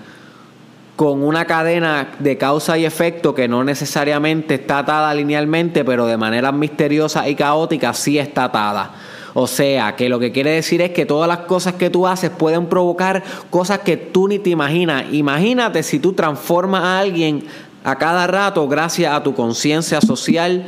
con 0.94 1.24
una 1.24 1.44
cadena 1.44 2.12
de 2.20 2.38
causa 2.38 2.78
y 2.78 2.84
efecto 2.84 3.34
que 3.34 3.48
no 3.48 3.64
necesariamente 3.64 4.54
está 4.54 4.78
atada 4.78 5.12
linealmente, 5.12 5.84
pero 5.84 6.06
de 6.06 6.16
manera 6.16 6.52
misteriosa 6.52 7.28
y 7.28 7.34
caótica 7.34 7.92
sí 7.92 8.16
está 8.16 8.44
atada. 8.44 8.92
O 9.34 9.46
sea, 9.46 9.96
que 9.96 10.08
lo 10.08 10.18
que 10.18 10.32
quiere 10.32 10.50
decir 10.50 10.82
es 10.82 10.90
que 10.90 11.06
todas 11.06 11.28
las 11.28 11.38
cosas 11.38 11.74
que 11.74 11.90
tú 11.90 12.06
haces 12.06 12.30
pueden 12.30 12.66
provocar 12.66 13.22
cosas 13.50 13.80
que 13.80 13.96
tú 13.96 14.28
ni 14.28 14.38
te 14.38 14.50
imaginas. 14.50 15.06
Imagínate 15.12 15.82
si 15.82 15.98
tú 15.98 16.12
transformas 16.12 16.84
a 16.84 16.98
alguien 16.98 17.44
a 17.84 17.96
cada 17.96 18.26
rato 18.26 18.68
gracias 18.68 19.12
a 19.12 19.22
tu 19.22 19.34
conciencia 19.34 20.00
social 20.00 20.64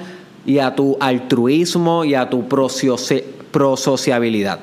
y 0.46 0.58
a 0.58 0.74
tu 0.74 0.96
altruismo 1.00 2.04
y 2.04 2.14
a 2.14 2.28
tu 2.28 2.48
prosociabilidad. 2.48 4.60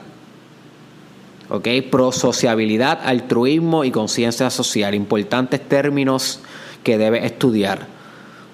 ¿ok? 1.49 1.67
Prosociabilidad, 1.89 2.99
altruismo 3.03 3.83
y 3.83 3.91
conciencia 3.91 4.49
social, 4.49 4.95
importantes 4.95 5.61
términos 5.61 6.39
que 6.83 6.97
debes 6.97 7.25
estudiar. 7.25 8.00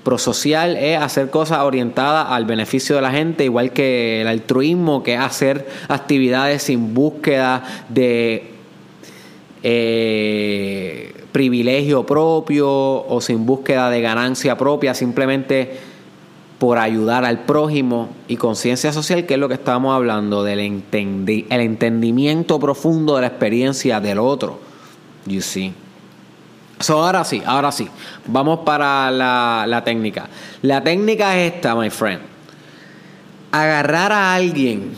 Prosocial 0.08 0.78
es 0.78 0.98
hacer 0.98 1.30
cosas 1.30 1.60
orientadas 1.60 2.28
al 2.30 2.46
beneficio 2.46 2.96
de 2.96 3.02
la 3.02 3.12
gente, 3.12 3.44
igual 3.44 3.74
que 3.74 4.22
el 4.22 4.28
altruismo, 4.30 5.04
que 5.04 5.16
es 5.16 5.20
hacer 5.20 5.68
actividades 5.90 6.64
sin 6.64 6.94
búsqueda 6.94 7.62
de 7.90 8.52
eh, 9.64 11.14
privilegio 11.34 12.06
propio 12.06 12.70
o 12.70 13.20
sin 13.20 13.46
búsqueda 13.46 13.90
de 13.90 14.00
ganancia 14.00 14.58
propia, 14.58 14.94
simplemente 14.94 15.78
por 16.58 16.78
ayudar 16.78 17.26
al 17.26 17.40
prójimo 17.40 18.08
y 18.30 18.38
conciencia 18.38 18.94
social, 18.94 19.26
que 19.26 19.34
es 19.34 19.40
lo 19.42 19.50
que 19.50 19.56
estamos 19.56 19.94
hablando, 19.94 20.46
del 20.46 20.60
el 20.62 21.44
entendimiento 21.50 22.62
profundo 22.62 23.16
de 23.16 23.24
la 23.24 23.28
experiencia 23.28 24.00
del 24.00 24.20
otro. 24.20 24.58
You 25.26 25.42
see. 25.42 25.74
So, 26.80 27.04
ahora 27.04 27.24
sí, 27.24 27.42
ahora 27.46 27.72
sí. 27.72 27.88
Vamos 28.28 28.60
para 28.60 29.10
la, 29.12 29.66
la 29.68 29.84
técnica. 29.84 30.28
La 30.62 30.84
técnica 30.84 31.38
es 31.38 31.54
esta, 31.54 31.76
my 31.76 31.90
friend. 31.90 32.22
Agarrar 33.52 34.12
a 34.12 34.36
alguien, 34.36 34.94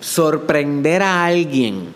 sorprender 0.00 1.02
a 1.02 1.24
alguien 1.24 1.92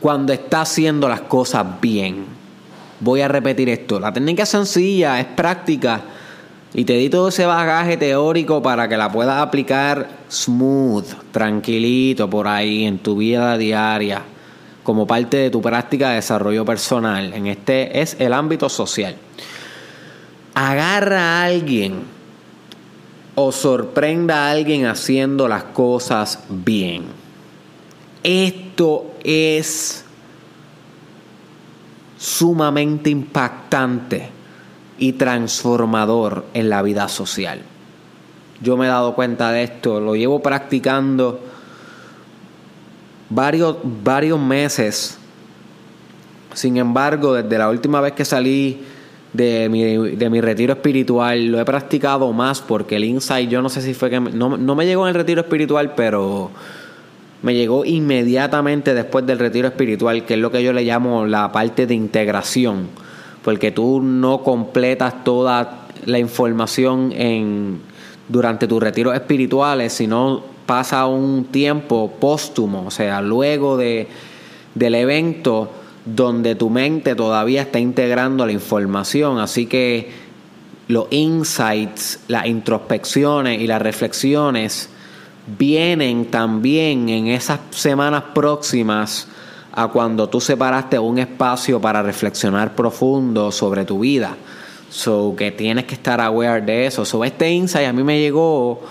cuando 0.00 0.32
está 0.32 0.62
haciendo 0.62 1.08
las 1.08 1.22
cosas 1.22 1.64
bien. 1.80 2.26
Voy 3.00 3.20
a 3.20 3.28
repetir 3.28 3.68
esto. 3.68 3.98
La 3.98 4.12
técnica 4.12 4.42
es 4.42 4.48
sencilla, 4.48 5.18
es 5.18 5.26
práctica 5.26 6.02
y 6.74 6.84
te 6.84 6.94
di 6.94 7.10
todo 7.10 7.28
ese 7.28 7.44
bagaje 7.44 7.96
teórico 7.96 8.62
para 8.62 8.88
que 8.88 8.96
la 8.96 9.12
puedas 9.12 9.40
aplicar 9.40 10.08
smooth, 10.30 11.06
tranquilito 11.30 12.30
por 12.30 12.48
ahí 12.48 12.84
en 12.84 12.98
tu 12.98 13.16
vida 13.16 13.58
diaria, 13.58 14.22
como 14.82 15.06
parte 15.06 15.36
de 15.36 15.50
tu 15.50 15.62
práctica 15.62 16.10
de 16.10 16.16
desarrollo 16.16 16.64
personal. 16.64 17.32
En 17.34 17.46
este 17.46 18.00
es 18.00 18.16
el 18.18 18.32
ámbito 18.32 18.68
social. 18.68 19.16
Agarra 20.54 21.20
a 21.20 21.44
alguien 21.44 22.02
o 23.34 23.52
sorprenda 23.52 24.46
a 24.46 24.50
alguien 24.50 24.86
haciendo 24.86 25.48
las 25.48 25.64
cosas 25.64 26.40
bien. 26.48 27.04
Esto 28.22 29.14
es 29.24 30.04
sumamente 32.18 33.10
impactante 33.10 34.28
y 34.98 35.12
transformador 35.14 36.44
en 36.54 36.68
la 36.68 36.82
vida 36.82 37.08
social. 37.08 37.62
Yo 38.60 38.76
me 38.76 38.86
he 38.86 38.88
dado 38.88 39.14
cuenta 39.14 39.50
de 39.50 39.64
esto, 39.64 39.98
lo 39.98 40.14
llevo 40.14 40.40
practicando 40.40 41.40
varios, 43.34 43.76
varios 43.82 44.38
meses. 44.38 45.18
Sin 46.54 46.76
embargo, 46.76 47.34
desde 47.34 47.58
la 47.58 47.70
última 47.70 48.00
vez 48.00 48.12
que 48.12 48.24
salí 48.24 48.82
de 49.32 49.68
mi, 49.68 50.16
de 50.16 50.30
mi 50.30 50.40
retiro 50.40 50.74
espiritual, 50.74 51.46
lo 51.46 51.60
he 51.60 51.64
practicado 51.64 52.32
más 52.32 52.60
porque 52.60 52.96
el 52.96 53.04
insight, 53.04 53.48
yo 53.48 53.62
no 53.62 53.68
sé 53.68 53.80
si 53.80 53.94
fue 53.94 54.10
que... 54.10 54.20
no, 54.20 54.56
no 54.56 54.74
me 54.74 54.86
llegó 54.86 55.04
en 55.04 55.10
el 55.10 55.14
retiro 55.14 55.40
espiritual, 55.40 55.94
pero 55.94 56.50
me 57.42 57.54
llegó 57.54 57.84
inmediatamente 57.84 58.94
después 58.94 59.26
del 59.26 59.38
retiro 59.38 59.68
espiritual, 59.68 60.24
que 60.24 60.34
es 60.34 60.40
lo 60.40 60.50
que 60.50 60.62
yo 60.62 60.72
le 60.72 60.84
llamo 60.84 61.26
la 61.26 61.50
parte 61.50 61.86
de 61.86 61.94
integración 61.94 62.88
porque 63.42 63.72
tú 63.72 64.00
no 64.00 64.42
completas 64.42 65.24
toda 65.24 65.88
la 66.06 66.18
información 66.18 67.12
en, 67.14 67.80
durante 68.28 68.66
tus 68.66 68.82
retiros 68.82 69.14
espirituales, 69.14 69.92
sino 69.92 70.42
pasa 70.66 71.06
un 71.06 71.44
tiempo 71.46 72.12
póstumo, 72.20 72.86
o 72.86 72.90
sea, 72.90 73.20
luego 73.20 73.76
de, 73.76 74.08
del 74.74 74.94
evento 74.94 75.70
donde 76.04 76.54
tu 76.54 76.70
mente 76.70 77.14
todavía 77.14 77.62
está 77.62 77.78
integrando 77.78 78.44
la 78.46 78.52
información, 78.52 79.38
así 79.38 79.66
que 79.66 80.10
los 80.88 81.06
insights, 81.10 82.20
las 82.28 82.46
introspecciones 82.46 83.60
y 83.60 83.66
las 83.66 83.80
reflexiones 83.80 84.88
vienen 85.46 86.26
también 86.26 87.08
en 87.08 87.28
esas 87.28 87.60
semanas 87.70 88.24
próximas 88.34 89.28
a 89.72 89.88
cuando 89.88 90.28
tú 90.28 90.40
separaste 90.40 90.98
un 90.98 91.18
espacio 91.18 91.80
para 91.80 92.02
reflexionar 92.02 92.74
profundo 92.74 93.50
sobre 93.50 93.84
tu 93.84 94.00
vida. 94.00 94.36
So 94.90 95.34
que 95.36 95.50
tienes 95.50 95.86
que 95.86 95.94
estar 95.94 96.20
aware 96.20 96.60
de 96.60 96.86
eso. 96.86 97.06
So 97.06 97.24
este 97.24 97.50
insight 97.50 97.88
a 97.88 97.92
mí 97.92 98.02
me 98.02 98.20
llegó 98.20 98.82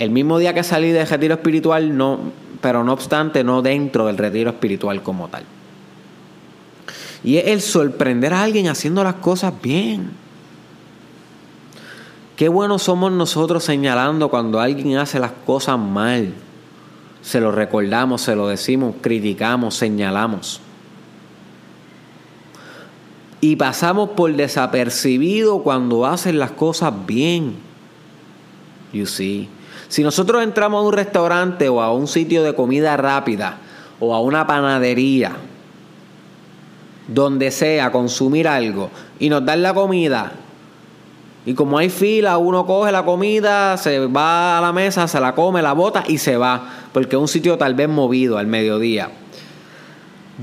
el 0.00 0.10
mismo 0.10 0.38
día 0.38 0.52
que 0.52 0.64
salí 0.64 0.90
del 0.90 1.06
retiro 1.06 1.34
espiritual, 1.34 1.96
no, 1.96 2.18
pero 2.60 2.82
no 2.82 2.92
obstante, 2.92 3.44
no 3.44 3.62
dentro 3.62 4.06
del 4.06 4.18
retiro 4.18 4.50
espiritual 4.50 5.02
como 5.04 5.28
tal. 5.28 5.44
Y 7.22 7.36
es 7.36 7.46
el 7.46 7.60
sorprender 7.60 8.34
a 8.34 8.42
alguien 8.42 8.66
haciendo 8.66 9.04
las 9.04 9.14
cosas 9.14 9.52
bien. 9.62 10.10
Qué 12.36 12.48
buenos 12.48 12.82
somos 12.82 13.12
nosotros 13.12 13.62
señalando 13.62 14.28
cuando 14.30 14.58
alguien 14.58 14.96
hace 14.96 15.20
las 15.20 15.32
cosas 15.46 15.78
mal 15.78 16.34
se 17.22 17.40
lo 17.40 17.52
recordamos, 17.52 18.22
se 18.22 18.34
lo 18.34 18.48
decimos, 18.48 18.94
criticamos, 19.00 19.74
señalamos. 19.74 20.60
Y 23.40 23.56
pasamos 23.56 24.10
por 24.10 24.34
desapercibido 24.34 25.62
cuando 25.62 26.06
hacen 26.06 26.38
las 26.38 26.52
cosas 26.52 26.92
bien. 27.06 27.56
You 28.92 29.06
see. 29.06 29.48
Si 29.90 30.02
nosotros 30.02 30.42
entramos 30.42 30.82
a 30.82 30.86
un 30.86 30.94
restaurante 30.94 31.68
o 31.68 31.82
a 31.82 31.92
un 31.92 32.08
sitio 32.08 32.42
de 32.42 32.54
comida 32.54 32.96
rápida 32.96 33.58
o 33.98 34.14
a 34.14 34.20
una 34.20 34.46
panadería, 34.46 35.32
donde 37.06 37.50
sea, 37.50 37.92
consumir 37.92 38.48
algo, 38.48 38.88
y 39.18 39.28
nos 39.28 39.44
dan 39.44 39.62
la 39.62 39.74
comida 39.74 40.32
y 41.46 41.54
como 41.54 41.78
hay 41.78 41.88
fila, 41.88 42.36
uno 42.38 42.66
coge 42.66 42.92
la 42.92 43.04
comida, 43.04 43.76
se 43.76 44.06
va 44.06 44.58
a 44.58 44.60
la 44.60 44.72
mesa, 44.72 45.08
se 45.08 45.18
la 45.20 45.34
come, 45.34 45.62
la 45.62 45.72
bota 45.72 46.04
y 46.06 46.18
se 46.18 46.36
va, 46.36 46.68
porque 46.92 47.16
es 47.16 47.20
un 47.20 47.28
sitio 47.28 47.56
tal 47.56 47.74
vez 47.74 47.88
movido 47.88 48.36
al 48.36 48.46
mediodía. 48.46 49.10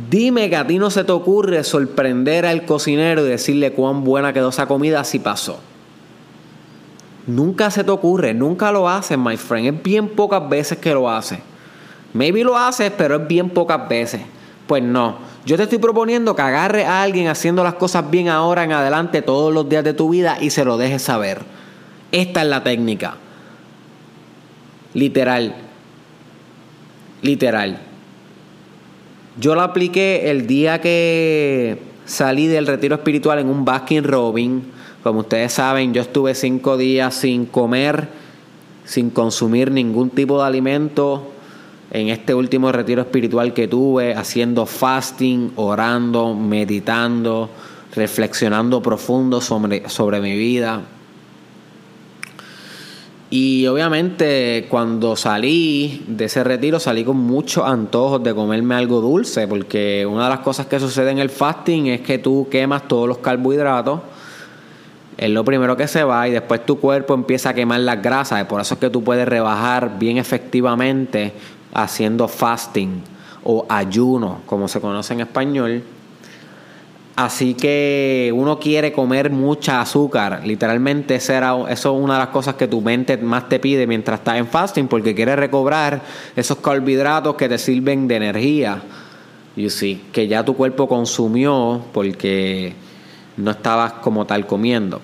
Dime 0.10 0.50
que 0.50 0.56
a 0.56 0.66
ti 0.66 0.80
no 0.80 0.90
se 0.90 1.04
te 1.04 1.12
ocurre 1.12 1.64
sorprender 1.64 2.46
al 2.46 2.66
cocinero 2.66 3.26
y 3.26 3.30
decirle 3.30 3.74
cuán 3.74 4.04
buena 4.04 4.34
quedó 4.34 4.50
esa 4.50 4.68
comida 4.68 5.04
si 5.04 5.20
pasó. 5.20 5.60
Nunca 7.28 7.70
se 7.70 7.84
te 7.84 7.92
ocurre, 7.92 8.34
nunca 8.34 8.72
lo 8.72 8.88
haces, 8.88 9.18
my 9.18 9.36
friend. 9.36 9.68
Es 9.68 9.84
bien 9.84 10.08
pocas 10.10 10.48
veces 10.48 10.78
que 10.78 10.94
lo 10.94 11.10
haces. 11.10 11.40
Maybe 12.14 12.44
lo 12.44 12.58
haces, 12.58 12.92
pero 12.98 13.18
es 13.18 13.28
bien 13.28 13.50
pocas 13.50 13.88
veces. 13.90 14.22
Pues 14.66 14.82
no. 14.82 15.18
Yo 15.46 15.58
te 15.58 15.64
estoy 15.64 15.78
proponiendo 15.78 16.36
que 16.36 16.42
agarre 16.42 16.86
a 16.86 17.04
alguien 17.04 17.28
haciendo 17.28 17.64
las 17.64 17.76
cosas 17.76 18.10
bien 18.10 18.30
ahora 18.30 18.64
en 18.64 18.72
adelante 18.72 19.22
todos 19.22 19.54
los 19.54 19.68
días 19.68 19.84
de 19.84 19.94
tu 19.94 20.10
vida 20.10 20.38
y 20.42 20.50
se 20.50 20.66
lo 20.66 20.78
dejes 20.78 21.02
saber. 21.02 21.42
Esta 22.12 22.42
es 22.42 22.48
la 22.48 22.64
técnica. 22.64 23.16
Literal. 24.94 25.54
Literal. 27.22 27.80
Yo 29.40 29.54
la 29.54 29.64
apliqué 29.64 30.32
el 30.32 30.48
día 30.48 30.82
que 30.82 31.82
salí 32.06 32.48
del 32.48 32.68
retiro 32.68 32.96
espiritual 32.96 33.40
en 33.40 33.50
un 33.50 33.66
Baskin 33.66 34.04
Robin. 34.04 34.77
Como 35.08 35.22
ustedes 35.22 35.54
saben, 35.54 35.94
yo 35.94 36.02
estuve 36.02 36.36
cinco 36.36 36.76
días 36.76 37.16
sin 37.16 37.46
comer, 37.46 38.10
sin 38.84 39.10
consumir 39.10 39.72
ningún 39.72 40.10
tipo 40.10 40.38
de 40.38 40.46
alimento 40.46 41.32
en 41.92 42.10
este 42.10 42.34
último 42.34 42.74
retiro 42.74 43.04
espiritual 43.04 43.54
que 43.54 43.70
tuve, 43.70 44.14
haciendo 44.14 44.66
fasting, 44.66 45.54
orando, 45.56 46.36
meditando, 46.36 47.50
reflexionando 47.96 48.82
profundo 48.82 49.40
sobre, 49.40 49.88
sobre 49.88 50.20
mi 50.20 50.38
vida. 50.38 50.82
Y 53.30 53.66
obviamente 53.68 54.68
cuando 54.70 55.16
salí 55.16 56.04
de 56.10 56.26
ese 56.26 56.44
retiro 56.44 56.82
salí 56.82 57.06
con 57.06 57.16
muchos 57.16 57.64
antojos 57.64 58.22
de 58.24 58.36
comerme 58.36 58.76
algo 58.76 59.00
dulce, 59.00 59.48
porque 59.48 60.06
una 60.06 60.26
de 60.26 60.32
las 60.32 60.40
cosas 60.40 60.66
que 60.66 60.82
sucede 60.82 61.12
en 61.12 61.20
el 61.20 61.30
fasting 61.30 61.88
es 61.88 62.02
que 62.02 62.18
tú 62.18 62.50
quemas 62.52 62.90
todos 62.90 63.08
los 63.08 63.20
carbohidratos, 63.20 64.02
es 65.18 65.30
lo 65.32 65.44
primero 65.44 65.76
que 65.76 65.88
se 65.88 66.04
va 66.04 66.28
y 66.28 66.32
después 66.32 66.66
tu 66.66 66.80
cuerpo 66.80 67.16
empieza 67.16 67.50
a 67.50 67.54
quemar 67.54 67.80
las 67.80 68.02
grasas, 68.02 68.46
por 68.46 68.62
eso 68.62 68.76
es 68.76 68.80
que 68.80 68.90
tú 68.90 69.04
puedes 69.04 69.28
rebajar 69.28 69.98
bien 69.98 70.18
efectivamente 70.18 71.34
haciendo 71.74 72.28
fasting 72.28 73.02
o 73.44 73.66
ayuno, 73.68 74.42
como 74.46 74.68
se 74.68 74.80
conoce 74.80 75.14
en 75.14 75.22
español. 75.22 75.84
Así 77.16 77.56
que 77.56 78.32
uno 78.36 78.60
quiere 78.60 78.92
comer 78.92 79.32
mucha 79.32 79.82
azúcar. 79.82 80.42
Literalmente 80.46 81.16
eso 81.16 81.68
es 81.68 81.86
una 81.86 82.14
de 82.14 82.20
las 82.20 82.28
cosas 82.28 82.54
que 82.54 82.68
tu 82.68 82.80
mente 82.82 83.18
más 83.18 83.50
te 83.50 83.60
pide 83.60 83.88
mientras 83.88 84.20
estás 84.20 84.38
en 84.38 84.46
fasting, 84.46 84.88
porque 84.88 85.16
quiere 85.16 85.36
recobrar 85.36 86.00
esos 86.36 86.60
carbohidratos 86.60 87.36
que 87.36 87.50
te 87.50 87.58
sirven 87.58 88.08
de 88.08 88.18
energía. 88.18 88.84
You 89.56 89.72
see, 89.72 90.04
que 90.12 90.28
ya 90.28 90.46
tu 90.46 90.56
cuerpo 90.56 90.88
consumió 90.88 91.82
porque 91.92 92.76
no 93.38 93.50
estabas 93.50 93.94
como 93.94 94.26
tal 94.28 94.46
comiendo 94.46 95.02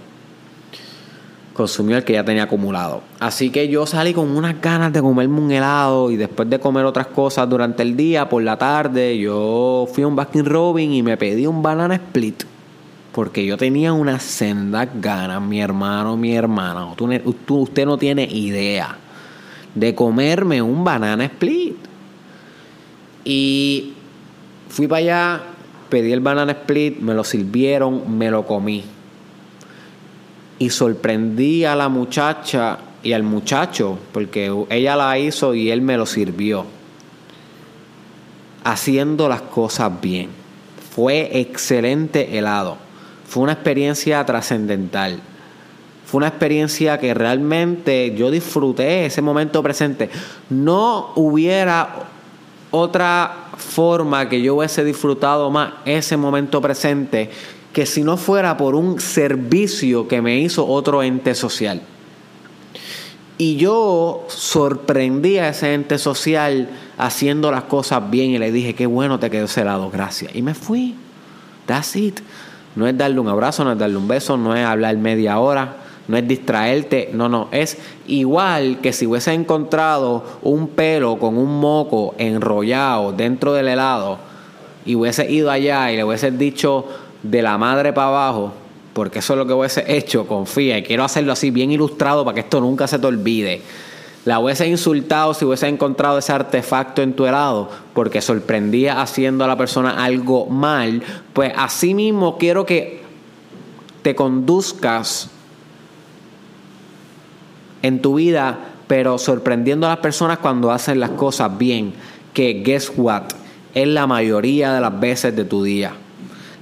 consumió 1.53 1.97
el 1.97 2.03
que 2.03 2.13
ya 2.13 2.25
tenía 2.25 2.43
acumulado. 2.43 3.01
Así 3.19 3.49
que 3.49 3.67
yo 3.67 3.85
salí 3.85 4.13
con 4.13 4.35
unas 4.35 4.59
ganas 4.59 4.91
de 4.91 5.01
comerme 5.01 5.39
un 5.39 5.51
helado 5.51 6.11
y 6.11 6.17
después 6.17 6.49
de 6.49 6.59
comer 6.59 6.85
otras 6.85 7.07
cosas 7.07 7.47
durante 7.49 7.83
el 7.83 7.95
día, 7.95 8.27
por 8.27 8.43
la 8.43 8.57
tarde, 8.57 9.17
yo 9.17 9.87
fui 9.93 10.03
a 10.03 10.07
un 10.07 10.15
Baskin 10.15 10.45
Robin 10.45 10.91
y 10.93 11.03
me 11.03 11.15
pedí 11.17 11.45
un 11.47 11.61
banana 11.61 11.95
split. 11.95 12.43
porque 13.13 13.45
yo 13.45 13.57
tenía 13.57 13.93
una 13.93 14.19
senda 14.19 14.85
ganas, 14.85 15.39
mi 15.39 15.61
hermano, 15.61 16.17
mi 16.17 16.33
hermana, 16.35 16.87
usted 16.87 17.85
no 17.85 17.97
tiene 17.97 18.23
idea 18.23 18.97
de 19.75 19.93
comerme 19.93 20.61
un 20.61 20.83
banana 20.83 21.25
split. 21.25 21.75
Y 23.23 23.93
fui 24.69 24.87
para 24.87 24.99
allá, 24.99 25.43
pedí 25.89 26.11
el 26.11 26.21
banana 26.21 26.53
split, 26.53 26.99
me 26.99 27.13
lo 27.13 27.23
sirvieron, 27.23 28.17
me 28.17 28.31
lo 28.31 28.45
comí. 28.47 28.83
Y 30.59 30.69
sorprendí 30.69 31.65
a 31.65 31.75
la 31.75 31.89
muchacha 31.89 32.79
y 33.03 33.13
al 33.13 33.23
muchacho, 33.23 33.99
porque 34.11 34.53
ella 34.69 34.95
la 34.95 35.17
hizo 35.19 35.53
y 35.53 35.71
él 35.71 35.81
me 35.81 35.97
lo 35.97 36.05
sirvió. 36.05 36.65
Haciendo 38.63 39.27
las 39.27 39.41
cosas 39.41 39.99
bien. 40.01 40.29
Fue 40.95 41.39
excelente 41.39 42.37
helado. 42.37 42.77
Fue 43.27 43.43
una 43.43 43.53
experiencia 43.53 44.23
trascendental. 44.25 45.19
Fue 46.05 46.19
una 46.19 46.27
experiencia 46.27 46.99
que 46.99 47.13
realmente 47.13 48.13
yo 48.15 48.29
disfruté 48.29 49.07
ese 49.07 49.21
momento 49.21 49.63
presente. 49.63 50.09
No 50.49 51.11
hubiera 51.15 51.89
otra 52.69 53.47
forma 53.57 54.29
que 54.29 54.41
yo 54.41 54.55
hubiese 54.55 54.83
disfrutado 54.83 55.49
más 55.49 55.73
ese 55.85 56.17
momento 56.17 56.61
presente 56.61 57.29
que 57.73 57.85
si 57.87 58.03
no 58.03 58.17
fuera 58.17 58.55
por 58.55 58.75
un 58.75 59.01
servicio 59.01 60.07
que 60.07 60.21
me 60.21 60.39
hizo 60.39 60.65
otro 60.65 61.01
ente 61.01 61.33
social. 61.33 61.81
Y 63.39 63.55
yo 63.55 64.25
sorprendí 64.29 65.39
a 65.39 65.49
ese 65.49 65.73
ente 65.73 65.97
social 65.97 66.69
haciendo 66.99 67.51
las 67.51 67.63
cosas 67.63 68.09
bien 68.11 68.29
y 68.29 68.37
le 68.37 68.51
dije, 68.51 68.75
qué 68.75 68.85
bueno 68.85 69.19
te 69.19 69.31
quedó 69.31 69.45
ese 69.45 69.65
lado, 69.65 69.89
gracias. 69.89 70.35
Y 70.35 70.43
me 70.43 70.53
fui. 70.53 70.95
That's 71.65 71.95
it. 71.95 72.19
No 72.75 72.87
es 72.87 72.95
darle 72.95 73.19
un 73.19 73.27
abrazo, 73.27 73.63
no 73.63 73.71
es 73.71 73.77
darle 73.77 73.97
un 73.97 74.07
beso, 74.07 74.37
no 74.37 74.55
es 74.55 74.63
hablar 74.63 74.95
media 74.97 75.39
hora, 75.39 75.77
no 76.07 76.17
es 76.17 76.27
distraerte, 76.27 77.09
no, 77.13 77.29
no, 77.29 77.47
es 77.51 77.77
igual 78.07 78.79
que 78.81 78.91
si 78.93 79.07
hubiese 79.07 79.33
encontrado 79.33 80.23
un 80.41 80.67
pelo 80.67 81.17
con 81.17 81.37
un 81.37 81.59
moco 81.59 82.13
enrollado 82.17 83.13
dentro 83.13 83.53
del 83.53 83.69
helado 83.69 84.17
y 84.85 84.95
hubiese 84.95 85.31
ido 85.31 85.49
allá 85.49 85.91
y 85.91 85.95
le 85.95 86.03
hubiese 86.03 86.31
dicho 86.31 86.85
de 87.23 87.41
la 87.41 87.57
madre 87.57 87.93
para 87.93 88.07
abajo, 88.07 88.53
porque 88.93 89.19
eso 89.19 89.33
es 89.33 89.39
lo 89.39 89.47
que 89.47 89.53
hubiese 89.53 89.83
hecho, 89.87 90.27
confía, 90.27 90.77
y 90.77 90.83
quiero 90.83 91.03
hacerlo 91.03 91.31
así 91.31 91.49
bien 91.49 91.71
ilustrado 91.71 92.23
para 92.23 92.35
que 92.35 92.41
esto 92.41 92.61
nunca 92.61 92.87
se 92.87 92.99
te 92.99 93.07
olvide. 93.07 93.61
La 94.25 94.39
hubiese 94.39 94.67
insultado 94.67 95.33
si 95.33 95.43
hubiese 95.43 95.67
encontrado 95.67 96.17
ese 96.17 96.31
artefacto 96.31 97.01
en 97.01 97.13
tu 97.13 97.25
helado 97.25 97.69
porque 97.93 98.21
sorprendía 98.21 99.01
haciendo 99.01 99.43
a 99.43 99.47
la 99.47 99.57
persona 99.57 100.01
algo 100.03 100.45
mal. 100.45 101.03
Pues 101.33 101.51
así 101.57 101.93
mismo 101.93 102.37
quiero 102.37 102.65
que 102.65 103.03
te 104.01 104.15
conduzcas 104.15 105.29
en 107.81 108.01
tu 108.01 108.15
vida, 108.15 108.59
pero 108.87 109.17
sorprendiendo 109.17 109.87
a 109.87 109.89
las 109.89 109.99
personas 109.99 110.37
cuando 110.37 110.71
hacen 110.71 111.01
las 111.01 111.09
cosas 111.11 111.57
bien. 111.57 111.93
Que 112.33 112.63
guess 112.63 112.93
what? 112.95 113.23
Es 113.73 113.87
la 113.89 114.07
mayoría 114.07 114.73
de 114.73 114.79
las 114.79 114.97
veces 114.97 115.35
de 115.35 115.43
tu 115.43 115.63
día. 115.63 115.91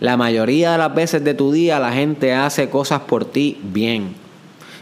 La 0.02 0.18
mayoría 0.18 0.72
de 0.72 0.80
las 0.80 0.96
veces 0.96 1.24
de 1.24 1.36
tu 1.36 1.52
día 1.52 1.80
la 1.80 1.94
gente 1.94 2.34
hace 2.34 2.72
cosas 2.72 3.02
por 3.02 3.24
ti 3.24 3.60
bien. 3.62 4.16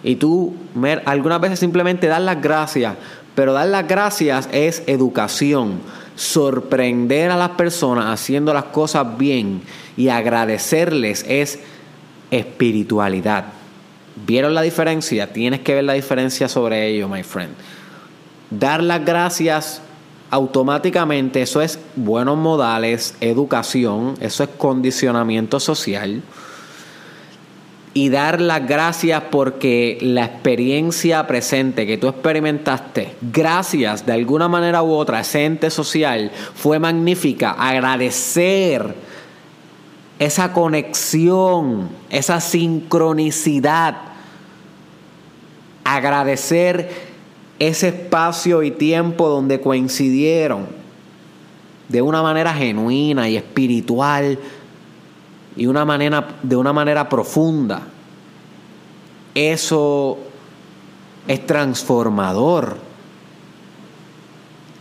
Y 0.02 0.16
tú 0.16 0.56
algunas 1.04 1.42
veces 1.42 1.60
simplemente 1.60 2.08
dar 2.08 2.22
las 2.22 2.42
gracias, 2.42 2.96
pero 3.36 3.52
dar 3.52 3.68
las 3.68 3.86
gracias 3.86 4.48
es 4.54 4.82
educación. 4.88 5.82
Sorprender 6.16 7.32
a 7.32 7.38
las 7.38 7.50
personas 7.50 8.06
haciendo 8.06 8.54
las 8.54 8.64
cosas 8.66 9.18
bien 9.18 9.62
y 9.98 10.08
agradecerles 10.08 11.26
es 11.28 11.60
espiritualidad. 12.32 13.44
¿Vieron 14.26 14.54
la 14.54 14.62
diferencia? 14.62 15.34
Tienes 15.34 15.60
que 15.60 15.74
ver 15.74 15.84
la 15.84 15.94
diferencia 15.94 16.48
sobre 16.48 16.88
ello, 16.88 17.10
my 17.10 17.24
friend. 17.24 17.56
Dar 18.50 18.82
las 18.82 19.04
gracias 19.04 19.82
automáticamente, 20.32 21.42
eso 21.42 21.62
es 21.62 21.80
buenos 21.96 22.38
modales, 22.38 23.16
educación, 23.20 24.16
eso 24.20 24.44
es 24.44 24.50
condicionamiento 24.50 25.60
social. 25.60 26.22
Y 27.96 28.10
dar 28.10 28.40
las 28.40 28.68
gracias 28.68 29.24
porque 29.32 29.98
la 30.02 30.26
experiencia 30.26 31.26
presente 31.26 31.88
que 31.88 31.98
tú 31.98 32.08
experimentaste, 32.08 33.16
gracias 33.22 34.06
de 34.06 34.14
alguna 34.14 34.48
manera 34.48 34.84
u 34.84 34.92
otra, 34.92 35.22
ese 35.22 35.46
ente 35.46 35.72
social, 35.72 36.32
fue 36.54 36.78
magnífica. 36.78 37.52
Agradecer 37.52 38.94
esa 40.20 40.54
conexión, 40.54 41.90
esa 42.12 42.40
sincronicidad. 42.40 43.98
Agradecer 45.84 47.09
ese 47.60 47.90
espacio 47.90 48.64
y 48.64 48.72
tiempo 48.72 49.28
donde 49.28 49.60
coincidieron 49.60 50.68
de 51.90 52.02
una 52.02 52.22
manera 52.22 52.54
genuina 52.54 53.28
y 53.28 53.36
espiritual 53.36 54.40
y 55.56 55.66
una 55.66 55.84
manera, 55.84 56.26
de 56.42 56.56
una 56.56 56.72
manera 56.72 57.10
profunda. 57.10 57.82
Eso 59.36 60.18
es 61.28 61.46
transformador. 61.46 62.78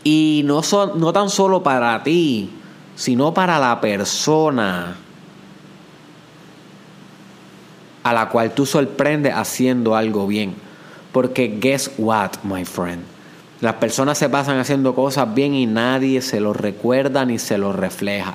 Y 0.05 0.43
no, 0.45 0.62
son, 0.62 1.01
no 1.01 1.12
tan 1.12 1.31
solo 1.31 1.62
para 1.62 2.03
ti, 2.03 2.51
sino 2.95 3.35
para 3.35 3.59
la 3.59 3.81
persona 3.81 4.97
a 8.05 8.12
la 8.12 8.29
cual 8.29 8.55
tú 8.55 8.64
sorprendes 8.64 9.35
haciendo 9.35 9.97
algo 9.97 10.27
bien. 10.27 10.67
Porque 11.18 11.59
guess 11.59 11.90
what, 11.98 12.44
my 12.44 12.64
friend? 12.64 13.02
Las 13.61 13.74
personas 13.74 14.18
se 14.18 14.28
pasan 14.28 14.61
haciendo 14.61 14.94
cosas 14.94 15.35
bien 15.35 15.52
y 15.52 15.66
nadie 15.66 16.22
se 16.22 16.38
lo 16.38 16.52
recuerda 16.52 17.24
ni 17.24 17.40
se 17.40 17.59
lo 17.59 17.72
refleja. 17.72 18.35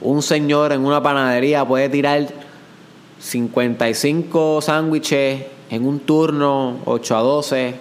Un 0.00 0.22
señor 0.22 0.70
en 0.70 0.84
una 0.84 1.02
panadería 1.02 1.66
puede 1.66 1.88
tirar 1.88 2.28
55 3.18 4.60
sándwiches 4.62 5.46
en 5.68 5.84
un 5.84 5.98
turno 5.98 6.76
8 6.84 7.16
a 7.16 7.20
12 7.22 7.74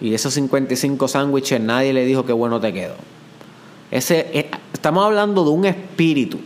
y 0.00 0.12
esos 0.12 0.34
55 0.34 1.06
sándwiches 1.06 1.60
nadie 1.60 1.92
le 1.92 2.04
dijo 2.04 2.26
que 2.26 2.32
bueno 2.32 2.60
te 2.60 2.72
quedó. 2.72 2.96
Ese, 3.92 4.26
eh, 4.32 4.50
estamos 4.72 5.04
hablando 5.04 5.44
de 5.44 5.50
un 5.50 5.66
espíritu, 5.66 6.40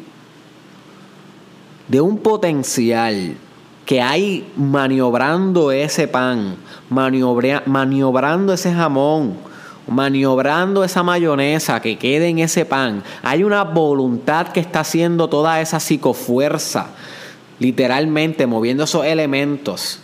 de 1.89 2.03
un 2.03 2.19
potencial 2.19 3.39
que 3.87 4.01
hay 4.01 4.51
maniobrando 4.57 5.73
ese 5.73 6.09
pan, 6.09 6.57
maniobrando 6.89 8.53
ese 8.53 8.73
jamón, 8.73 9.37
maniobrando 9.89 10.85
esa 10.85 11.03
mayonesa 11.03 11.81
que 11.81 11.99
quede 11.99 12.29
en 12.29 12.39
ese 12.39 12.65
pan. 12.65 13.03
Hay 13.23 13.43
una 13.45 13.65
voluntad 13.65 14.49
que 14.49 14.61
está 14.61 14.81
haciendo 14.81 15.29
toda 15.29 15.61
esa 15.61 15.81
psicofuerza, 15.81 16.89
literalmente 17.59 18.47
moviendo 18.47 18.85
esos 18.85 19.05
elementos 19.05 20.01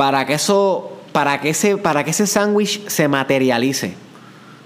para 0.00 0.24
que 0.24 0.32
eso, 0.32 0.96
para 1.12 1.42
que 1.42 1.50
ese, 1.50 1.76
para 1.76 2.04
que 2.04 2.12
ese 2.12 2.26
sándwich 2.26 2.88
se 2.88 3.06
materialice. 3.06 3.94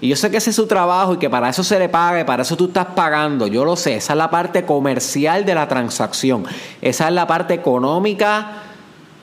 Y 0.01 0.09
yo 0.09 0.15
sé 0.15 0.29
que 0.29 0.37
ese 0.37 0.49
es 0.49 0.55
su 0.55 0.67
trabajo 0.67 1.13
y 1.13 1.17
que 1.17 1.29
para 1.29 1.49
eso 1.49 1.63
se 1.63 1.79
le 1.79 1.87
pague, 1.87 2.25
para 2.25 2.43
eso 2.43 2.57
tú 2.57 2.65
estás 2.65 2.87
pagando. 2.87 3.47
Yo 3.47 3.63
lo 3.63 3.75
sé, 3.75 3.95
esa 3.95 4.13
es 4.13 4.17
la 4.17 4.29
parte 4.29 4.65
comercial 4.65 5.45
de 5.45 5.55
la 5.55 5.67
transacción. 5.67 6.45
Esa 6.81 7.07
es 7.07 7.13
la 7.13 7.25
parte 7.27 7.53
económica 7.53 8.63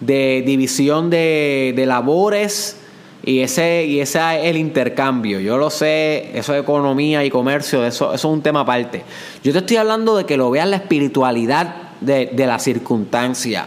de 0.01 0.43
división 0.45 1.11
de, 1.11 1.85
labores 1.87 2.79
y 3.23 3.41
ese, 3.41 3.85
y 3.85 4.01
ese 4.01 4.19
es 4.19 4.47
el 4.47 4.57
intercambio. 4.57 5.41
Yo 5.41 5.59
lo 5.59 5.69
sé, 5.69 6.37
eso 6.37 6.55
es 6.55 6.63
economía 6.63 7.23
y 7.25 7.31
comercio, 7.31 7.85
eso, 7.85 8.13
eso 8.13 8.29
es 8.29 8.33
un 8.33 8.43
tema 8.43 8.61
aparte. 8.61 9.05
Yo 9.45 9.53
te 9.53 9.59
estoy 9.59 9.77
hablando 9.77 10.17
de 10.17 10.25
que 10.25 10.39
lo 10.39 10.51
veas 10.51 10.67
la 10.67 10.77
espiritualidad 10.77 11.75
de, 12.01 12.31
de 12.33 12.47
la 12.47 12.59
circunstancia. 12.59 13.67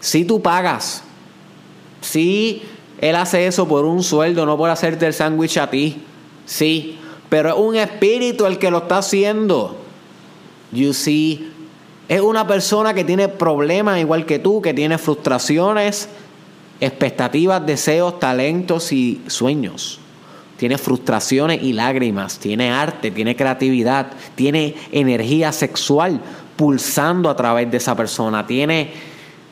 Si 0.00 0.24
tú 0.24 0.42
pagas, 0.42 1.02
si 2.00 2.62
él 3.00 3.16
hace 3.16 3.46
eso 3.46 3.68
por 3.68 3.84
un 3.84 4.02
sueldo, 4.02 4.44
no 4.46 4.56
por 4.56 4.70
hacerte 4.70 5.06
el 5.06 5.14
sándwich 5.14 5.58
a 5.58 5.70
ti. 5.70 6.02
Sí, 6.46 6.98
pero 7.28 7.50
es 7.50 7.54
un 7.56 7.76
espíritu 7.76 8.46
el 8.46 8.58
que 8.58 8.70
lo 8.70 8.78
está 8.78 8.98
haciendo. 8.98 9.76
You 10.72 10.92
see, 10.92 11.50
es 12.08 12.20
una 12.20 12.46
persona 12.46 12.94
que 12.94 13.04
tiene 13.04 13.28
problemas 13.28 14.00
igual 14.00 14.26
que 14.26 14.38
tú, 14.38 14.60
que 14.60 14.74
tiene 14.74 14.98
frustraciones, 14.98 16.08
expectativas, 16.80 17.64
deseos, 17.64 18.18
talentos 18.18 18.92
y 18.92 19.22
sueños. 19.26 20.00
Tiene 20.56 20.76
frustraciones 20.76 21.62
y 21.62 21.72
lágrimas, 21.72 22.38
tiene 22.38 22.70
arte, 22.72 23.10
tiene 23.12 23.36
creatividad, 23.36 24.08
tiene 24.34 24.74
energía 24.90 25.52
sexual 25.52 26.20
pulsando 26.56 27.30
a 27.30 27.36
través 27.36 27.70
de 27.70 27.76
esa 27.76 27.94
persona, 27.94 28.44
tiene 28.44 28.90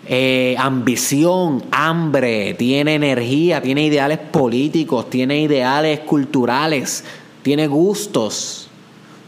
eh, 0.08 0.54
ambición, 0.58 1.64
hambre, 1.72 2.54
tiene 2.54 2.94
energía, 2.94 3.60
tiene 3.60 3.86
ideales 3.86 4.18
políticos, 4.18 5.10
tiene 5.10 5.40
ideales 5.40 6.00
culturales, 6.00 7.04
tiene 7.42 7.66
gustos, 7.66 8.68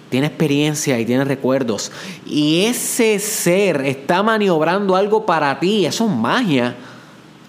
tiene 0.08 0.28
experiencia 0.28 0.98
y 1.00 1.04
tiene 1.04 1.24
recuerdos. 1.24 1.90
Y 2.24 2.64
ese 2.66 3.18
ser 3.18 3.80
está 3.86 4.22
maniobrando 4.22 4.94
algo 4.94 5.26
para 5.26 5.58
ti, 5.58 5.84
eso 5.84 6.06
es 6.06 6.12
magia. 6.12 6.76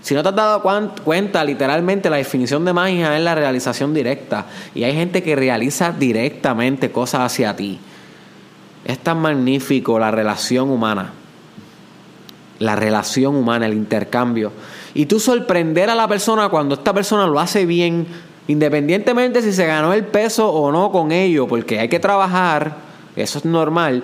Si 0.01 0.15
no 0.15 0.23
te 0.23 0.29
has 0.29 0.35
dado 0.35 0.63
cuenta, 1.03 1.43
literalmente 1.43 2.09
la 2.09 2.17
definición 2.17 2.65
de 2.65 2.73
magia 2.73 3.15
es 3.15 3.23
la 3.23 3.35
realización 3.35 3.93
directa. 3.93 4.47
Y 4.73 4.83
hay 4.83 4.93
gente 4.93 5.21
que 5.21 5.35
realiza 5.35 5.91
directamente 5.91 6.91
cosas 6.91 7.21
hacia 7.21 7.55
ti. 7.55 7.79
Es 8.85 8.97
tan 8.99 9.19
magnífico 9.19 9.99
la 9.99 10.09
relación 10.09 10.71
humana. 10.71 11.13
La 12.59 12.75
relación 12.75 13.35
humana, 13.35 13.65
el 13.65 13.73
intercambio. 13.73 14.51
Y 14.93 15.05
tú 15.05 15.19
sorprender 15.19 15.89
a 15.89 15.95
la 15.95 16.07
persona 16.07 16.49
cuando 16.49 16.75
esta 16.75 16.93
persona 16.93 17.25
lo 17.27 17.39
hace 17.39 17.65
bien, 17.65 18.05
independientemente 18.47 19.41
si 19.41 19.53
se 19.53 19.65
ganó 19.65 19.93
el 19.93 20.05
peso 20.05 20.49
o 20.49 20.71
no 20.71 20.91
con 20.91 21.11
ello, 21.11 21.47
porque 21.47 21.79
hay 21.79 21.89
que 21.89 21.99
trabajar, 21.99 22.75
eso 23.15 23.39
es 23.39 23.45
normal, 23.45 24.03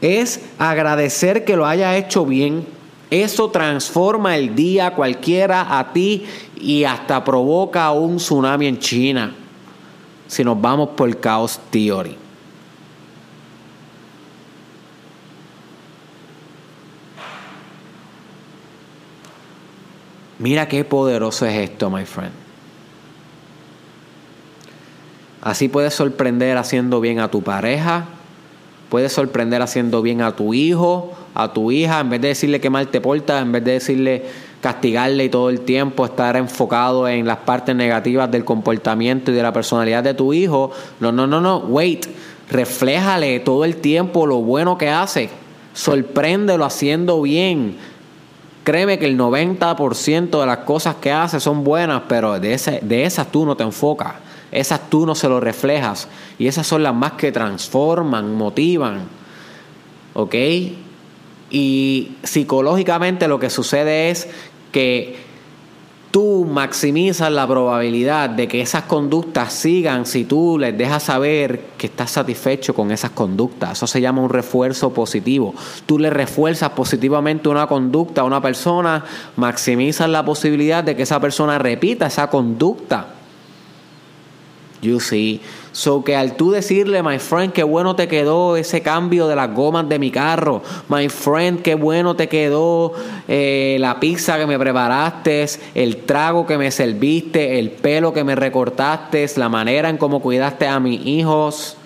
es 0.00 0.40
agradecer 0.58 1.44
que 1.44 1.56
lo 1.56 1.66
haya 1.66 1.96
hecho 1.96 2.24
bien. 2.24 2.66
Eso 3.10 3.50
transforma 3.50 4.36
el 4.36 4.54
día 4.54 4.94
cualquiera 4.94 5.78
a 5.78 5.92
ti 5.92 6.26
y 6.60 6.84
hasta 6.84 7.22
provoca 7.22 7.92
un 7.92 8.16
tsunami 8.16 8.66
en 8.66 8.78
China 8.78 9.32
si 10.26 10.42
nos 10.44 10.60
vamos 10.60 10.90
por 10.90 11.20
Chaos 11.20 11.60
Theory. 11.70 12.25
Mira 20.38 20.68
qué 20.68 20.84
poderoso 20.84 21.46
es 21.46 21.54
esto, 21.54 21.90
my 21.90 22.04
friend. 22.04 22.32
Así 25.40 25.68
puedes 25.68 25.94
sorprender 25.94 26.56
haciendo 26.56 27.00
bien 27.00 27.20
a 27.20 27.30
tu 27.30 27.42
pareja, 27.42 28.06
puedes 28.88 29.12
sorprender 29.12 29.62
haciendo 29.62 30.02
bien 30.02 30.20
a 30.20 30.34
tu 30.34 30.54
hijo, 30.54 31.12
a 31.34 31.52
tu 31.52 31.70
hija, 31.70 32.00
en 32.00 32.10
vez 32.10 32.20
de 32.20 32.28
decirle 32.28 32.60
que 32.60 32.68
mal 32.68 32.88
te 32.88 33.00
portas, 33.00 33.42
en 33.42 33.52
vez 33.52 33.64
de 33.64 33.72
decirle 33.72 34.24
castigarle 34.60 35.24
y 35.24 35.28
todo 35.28 35.48
el 35.48 35.60
tiempo 35.60 36.04
estar 36.04 36.36
enfocado 36.36 37.06
en 37.06 37.26
las 37.26 37.38
partes 37.38 37.76
negativas 37.76 38.30
del 38.30 38.44
comportamiento 38.44 39.30
y 39.30 39.34
de 39.34 39.42
la 39.42 39.52
personalidad 39.52 40.02
de 40.02 40.14
tu 40.14 40.32
hijo. 40.32 40.72
No, 40.98 41.12
no, 41.12 41.26
no, 41.26 41.40
no, 41.40 41.58
wait, 41.58 42.06
refléjale 42.50 43.38
todo 43.40 43.64
el 43.64 43.76
tiempo 43.76 44.26
lo 44.26 44.38
bueno 44.38 44.76
que 44.76 44.88
hace, 44.88 45.30
sorpréndelo 45.74 46.64
haciendo 46.64 47.22
bien 47.22 47.76
Créeme 48.66 48.98
que 48.98 49.06
el 49.06 49.16
90% 49.16 50.40
de 50.40 50.44
las 50.44 50.58
cosas 50.58 50.96
que 50.96 51.12
hace 51.12 51.38
son 51.38 51.62
buenas, 51.62 52.02
pero 52.08 52.40
de, 52.40 52.52
ese, 52.52 52.80
de 52.82 53.04
esas 53.04 53.30
tú 53.30 53.46
no 53.46 53.56
te 53.56 53.62
enfocas. 53.62 54.14
Esas 54.50 54.90
tú 54.90 55.06
no 55.06 55.14
se 55.14 55.28
lo 55.28 55.38
reflejas. 55.38 56.08
Y 56.36 56.48
esas 56.48 56.66
son 56.66 56.82
las 56.82 56.92
más 56.92 57.12
que 57.12 57.30
transforman, 57.30 58.34
motivan. 58.34 59.04
¿Ok? 60.14 60.34
Y 61.48 62.16
psicológicamente 62.24 63.28
lo 63.28 63.38
que 63.38 63.50
sucede 63.50 64.10
es 64.10 64.26
que 64.72 65.16
tú 66.16 66.46
maximizas 66.50 67.30
la 67.30 67.46
probabilidad 67.46 68.30
de 68.30 68.48
que 68.48 68.62
esas 68.62 68.84
conductas 68.84 69.52
sigan 69.52 70.06
si 70.06 70.24
tú 70.24 70.58
les 70.58 70.74
dejas 70.78 71.02
saber 71.02 71.60
que 71.76 71.88
estás 71.88 72.12
satisfecho 72.12 72.72
con 72.72 72.90
esas 72.90 73.10
conductas. 73.10 73.72
Eso 73.72 73.86
se 73.86 74.00
llama 74.00 74.22
un 74.22 74.30
refuerzo 74.30 74.94
positivo. 74.94 75.54
Tú 75.84 75.98
le 75.98 76.08
refuerzas 76.08 76.70
positivamente 76.70 77.50
una 77.50 77.66
conducta 77.66 78.22
a 78.22 78.24
una 78.24 78.40
persona, 78.40 79.04
maximizas 79.36 80.08
la 80.08 80.24
posibilidad 80.24 80.82
de 80.82 80.96
que 80.96 81.02
esa 81.02 81.20
persona 81.20 81.58
repita 81.58 82.06
esa 82.06 82.30
conducta. 82.30 83.15
You 84.82 85.00
see. 85.00 85.40
So 85.72 86.04
que 86.04 86.16
al 86.16 86.36
tú 86.36 86.50
decirle, 86.50 87.02
my 87.02 87.18
friend, 87.18 87.52
qué 87.52 87.62
bueno 87.62 87.96
te 87.96 88.08
quedó 88.08 88.56
ese 88.56 88.82
cambio 88.82 89.26
de 89.28 89.36
las 89.36 89.52
gomas 89.54 89.88
de 89.88 89.98
mi 89.98 90.10
carro. 90.10 90.62
My 90.88 91.08
friend, 91.08 91.62
qué 91.62 91.74
bueno 91.74 92.16
te 92.16 92.28
quedó 92.28 92.92
eh, 93.28 93.76
la 93.78 94.00
pizza 94.00 94.38
que 94.38 94.46
me 94.46 94.58
preparaste, 94.58 95.46
el 95.74 95.98
trago 95.98 96.46
que 96.46 96.56
me 96.56 96.70
serviste, 96.70 97.58
el 97.58 97.70
pelo 97.70 98.12
que 98.12 98.24
me 98.24 98.34
recortaste, 98.34 99.26
la 99.36 99.48
manera 99.48 99.90
en 99.90 99.98
cómo 99.98 100.20
cuidaste 100.20 100.66
a 100.66 100.80
mis 100.80 101.04
hijos. 101.06 101.76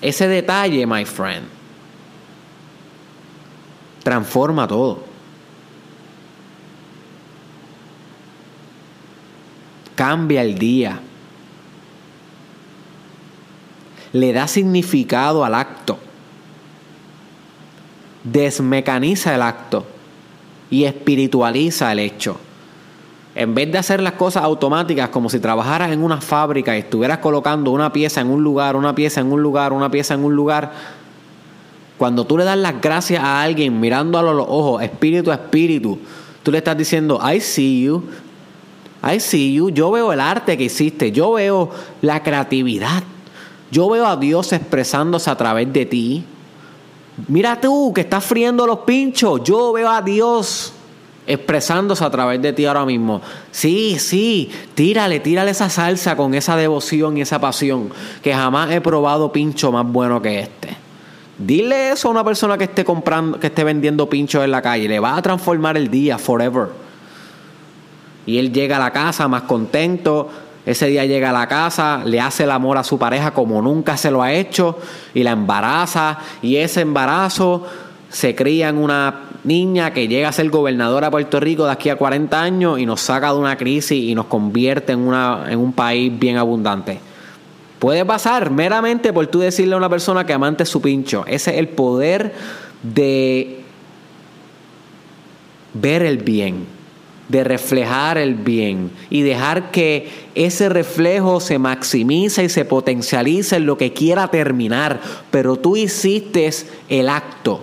Ese 0.00 0.28
detalle, 0.28 0.86
my 0.86 1.04
friend, 1.04 1.46
transforma 4.02 4.68
todo. 4.68 5.02
Cambia 9.96 10.42
el 10.42 10.56
día 10.56 11.00
le 14.12 14.32
da 14.32 14.48
significado 14.48 15.44
al 15.44 15.54
acto, 15.54 15.98
desmecaniza 18.24 19.34
el 19.34 19.42
acto 19.42 19.86
y 20.70 20.84
espiritualiza 20.84 21.92
el 21.92 21.98
hecho. 22.00 22.38
En 23.34 23.54
vez 23.54 23.70
de 23.70 23.78
hacer 23.78 24.00
las 24.02 24.14
cosas 24.14 24.42
automáticas 24.42 25.10
como 25.10 25.30
si 25.30 25.38
trabajaras 25.38 25.92
en 25.92 26.02
una 26.02 26.20
fábrica 26.20 26.74
y 26.74 26.80
estuvieras 26.80 27.18
colocando 27.18 27.70
una 27.70 27.92
pieza 27.92 28.20
en 28.20 28.28
un 28.28 28.42
lugar, 28.42 28.74
una 28.74 28.94
pieza 28.94 29.20
en 29.20 29.30
un 29.30 29.42
lugar, 29.42 29.72
una 29.72 29.90
pieza 29.90 30.14
en 30.14 30.24
un 30.24 30.34
lugar, 30.34 30.72
cuando 31.98 32.24
tú 32.24 32.38
le 32.38 32.44
das 32.44 32.56
las 32.56 32.80
gracias 32.80 33.22
a 33.22 33.42
alguien 33.42 33.78
mirándolo 33.78 34.30
a 34.30 34.34
los 34.34 34.46
ojos, 34.48 34.82
espíritu 34.82 35.30
a 35.30 35.34
espíritu, 35.34 35.98
tú 36.42 36.52
le 36.52 36.58
estás 36.58 36.76
diciendo, 36.76 37.20
I 37.22 37.40
see 37.40 37.84
you, 37.84 38.04
I 39.02 39.20
see 39.20 39.54
you, 39.54 39.70
yo 39.70 39.90
veo 39.90 40.12
el 40.12 40.20
arte 40.20 40.56
que 40.56 40.64
hiciste, 40.64 41.12
yo 41.12 41.32
veo 41.32 41.70
la 42.00 42.22
creatividad, 42.22 43.02
yo 43.70 43.88
veo 43.88 44.06
a 44.06 44.16
Dios 44.16 44.52
expresándose 44.52 45.30
a 45.30 45.36
través 45.36 45.72
de 45.72 45.86
ti. 45.86 46.24
Mira 47.26 47.60
tú 47.60 47.92
que 47.94 48.02
estás 48.02 48.24
friendo 48.24 48.66
los 48.66 48.80
pinchos. 48.80 49.42
Yo 49.44 49.72
veo 49.72 49.90
a 49.90 50.02
Dios 50.02 50.72
expresándose 51.26 52.02
a 52.02 52.10
través 52.10 52.40
de 52.40 52.52
ti 52.54 52.64
ahora 52.64 52.86
mismo. 52.86 53.20
Sí, 53.50 53.98
sí, 53.98 54.50
tírale, 54.74 55.20
tírale 55.20 55.50
esa 55.50 55.68
salsa 55.68 56.16
con 56.16 56.34
esa 56.34 56.56
devoción 56.56 57.18
y 57.18 57.20
esa 57.20 57.38
pasión, 57.38 57.90
que 58.22 58.32
jamás 58.32 58.70
he 58.70 58.80
probado 58.80 59.30
pincho 59.30 59.70
más 59.70 59.86
bueno 59.86 60.22
que 60.22 60.40
este. 60.40 60.74
Dile 61.36 61.90
eso 61.90 62.08
a 62.08 62.10
una 62.10 62.24
persona 62.24 62.56
que 62.56 62.64
esté 62.64 62.84
comprando, 62.84 63.38
que 63.38 63.48
esté 63.48 63.62
vendiendo 63.62 64.08
pinchos 64.08 64.42
en 64.42 64.50
la 64.50 64.62
calle, 64.62 64.88
le 64.88 64.98
va 64.98 65.16
a 65.16 65.22
transformar 65.22 65.76
el 65.76 65.90
día 65.90 66.16
forever. 66.18 66.68
Y 68.24 68.38
él 68.38 68.52
llega 68.52 68.76
a 68.76 68.80
la 68.80 68.90
casa 68.90 69.28
más 69.28 69.42
contento, 69.42 70.28
ese 70.68 70.86
día 70.86 71.06
llega 71.06 71.30
a 71.30 71.32
la 71.32 71.48
casa, 71.48 72.02
le 72.04 72.20
hace 72.20 72.44
el 72.44 72.50
amor 72.50 72.76
a 72.76 72.84
su 72.84 72.98
pareja 72.98 73.30
como 73.30 73.62
nunca 73.62 73.96
se 73.96 74.10
lo 74.10 74.22
ha 74.22 74.34
hecho 74.34 74.78
y 75.14 75.22
la 75.22 75.30
embaraza 75.30 76.18
y 76.42 76.56
ese 76.56 76.82
embarazo 76.82 77.66
se 78.10 78.34
cría 78.34 78.68
en 78.68 78.76
una 78.76 79.22
niña 79.44 79.94
que 79.94 80.08
llega 80.08 80.28
a 80.28 80.32
ser 80.32 80.50
gobernadora 80.50 81.06
de 81.06 81.10
Puerto 81.12 81.40
Rico 81.40 81.64
de 81.64 81.72
aquí 81.72 81.88
a 81.88 81.96
40 81.96 82.42
años 82.42 82.78
y 82.78 82.84
nos 82.84 83.00
saca 83.00 83.32
de 83.32 83.38
una 83.38 83.56
crisis 83.56 83.98
y 83.98 84.14
nos 84.14 84.26
convierte 84.26 84.92
en, 84.92 85.00
una, 85.00 85.46
en 85.48 85.58
un 85.58 85.72
país 85.72 86.12
bien 86.18 86.36
abundante. 86.36 87.00
Puede 87.78 88.04
pasar 88.04 88.50
meramente 88.50 89.10
por 89.14 89.26
tú 89.28 89.38
decirle 89.38 89.72
a 89.72 89.78
una 89.78 89.88
persona 89.88 90.26
que 90.26 90.34
amante 90.34 90.66
su 90.66 90.82
pincho. 90.82 91.24
Ese 91.26 91.52
es 91.52 91.58
el 91.58 91.68
poder 91.68 92.34
de 92.82 93.62
ver 95.72 96.02
el 96.02 96.18
bien 96.18 96.77
de 97.28 97.44
reflejar 97.44 98.18
el 98.18 98.34
bien 98.34 98.90
y 99.10 99.22
dejar 99.22 99.70
que 99.70 100.08
ese 100.34 100.68
reflejo 100.68 101.40
se 101.40 101.58
maximice 101.58 102.44
y 102.44 102.48
se 102.48 102.64
potencialice 102.64 103.56
en 103.56 103.66
lo 103.66 103.76
que 103.76 103.92
quiera 103.92 104.28
terminar, 104.28 105.00
pero 105.30 105.56
tú 105.56 105.76
hiciste 105.76 106.50
el 106.88 107.08
acto. 107.08 107.60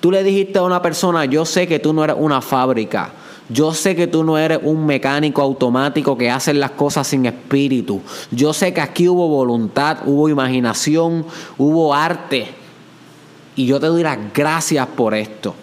Tú 0.00 0.12
le 0.12 0.22
dijiste 0.22 0.60
a 0.60 0.62
una 0.62 0.80
persona, 0.80 1.24
yo 1.24 1.44
sé 1.44 1.66
que 1.66 1.80
tú 1.80 1.92
no 1.92 2.04
eres 2.04 2.16
una 2.18 2.40
fábrica, 2.40 3.12
yo 3.48 3.74
sé 3.74 3.96
que 3.96 4.06
tú 4.06 4.22
no 4.22 4.38
eres 4.38 4.60
un 4.62 4.86
mecánico 4.86 5.42
automático 5.42 6.16
que 6.16 6.30
hace 6.30 6.54
las 6.54 6.72
cosas 6.72 7.08
sin 7.08 7.26
espíritu. 7.26 8.00
Yo 8.30 8.52
sé 8.52 8.72
que 8.72 8.80
aquí 8.80 9.08
hubo 9.08 9.26
voluntad, 9.26 9.98
hubo 10.04 10.28
imaginación, 10.28 11.24
hubo 11.56 11.94
arte. 11.94 12.46
Y 13.56 13.66
yo 13.66 13.80
te 13.80 13.86
doy 13.86 14.02
las 14.02 14.18
gracias 14.32 14.86
por 14.86 15.14
esto. 15.14 15.54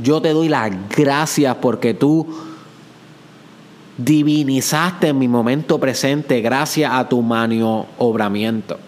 Yo 0.00 0.20
te 0.20 0.30
doy 0.32 0.48
las 0.48 0.72
gracias 0.94 1.56
porque 1.56 1.94
tú 1.94 2.26
divinizaste 4.04 5.08
en 5.08 5.18
mi 5.18 5.28
momento 5.28 5.78
presente 5.78 6.40
gracias 6.40 6.90
a 6.92 7.08
tu 7.08 7.20
maniobramiento. 7.22 8.78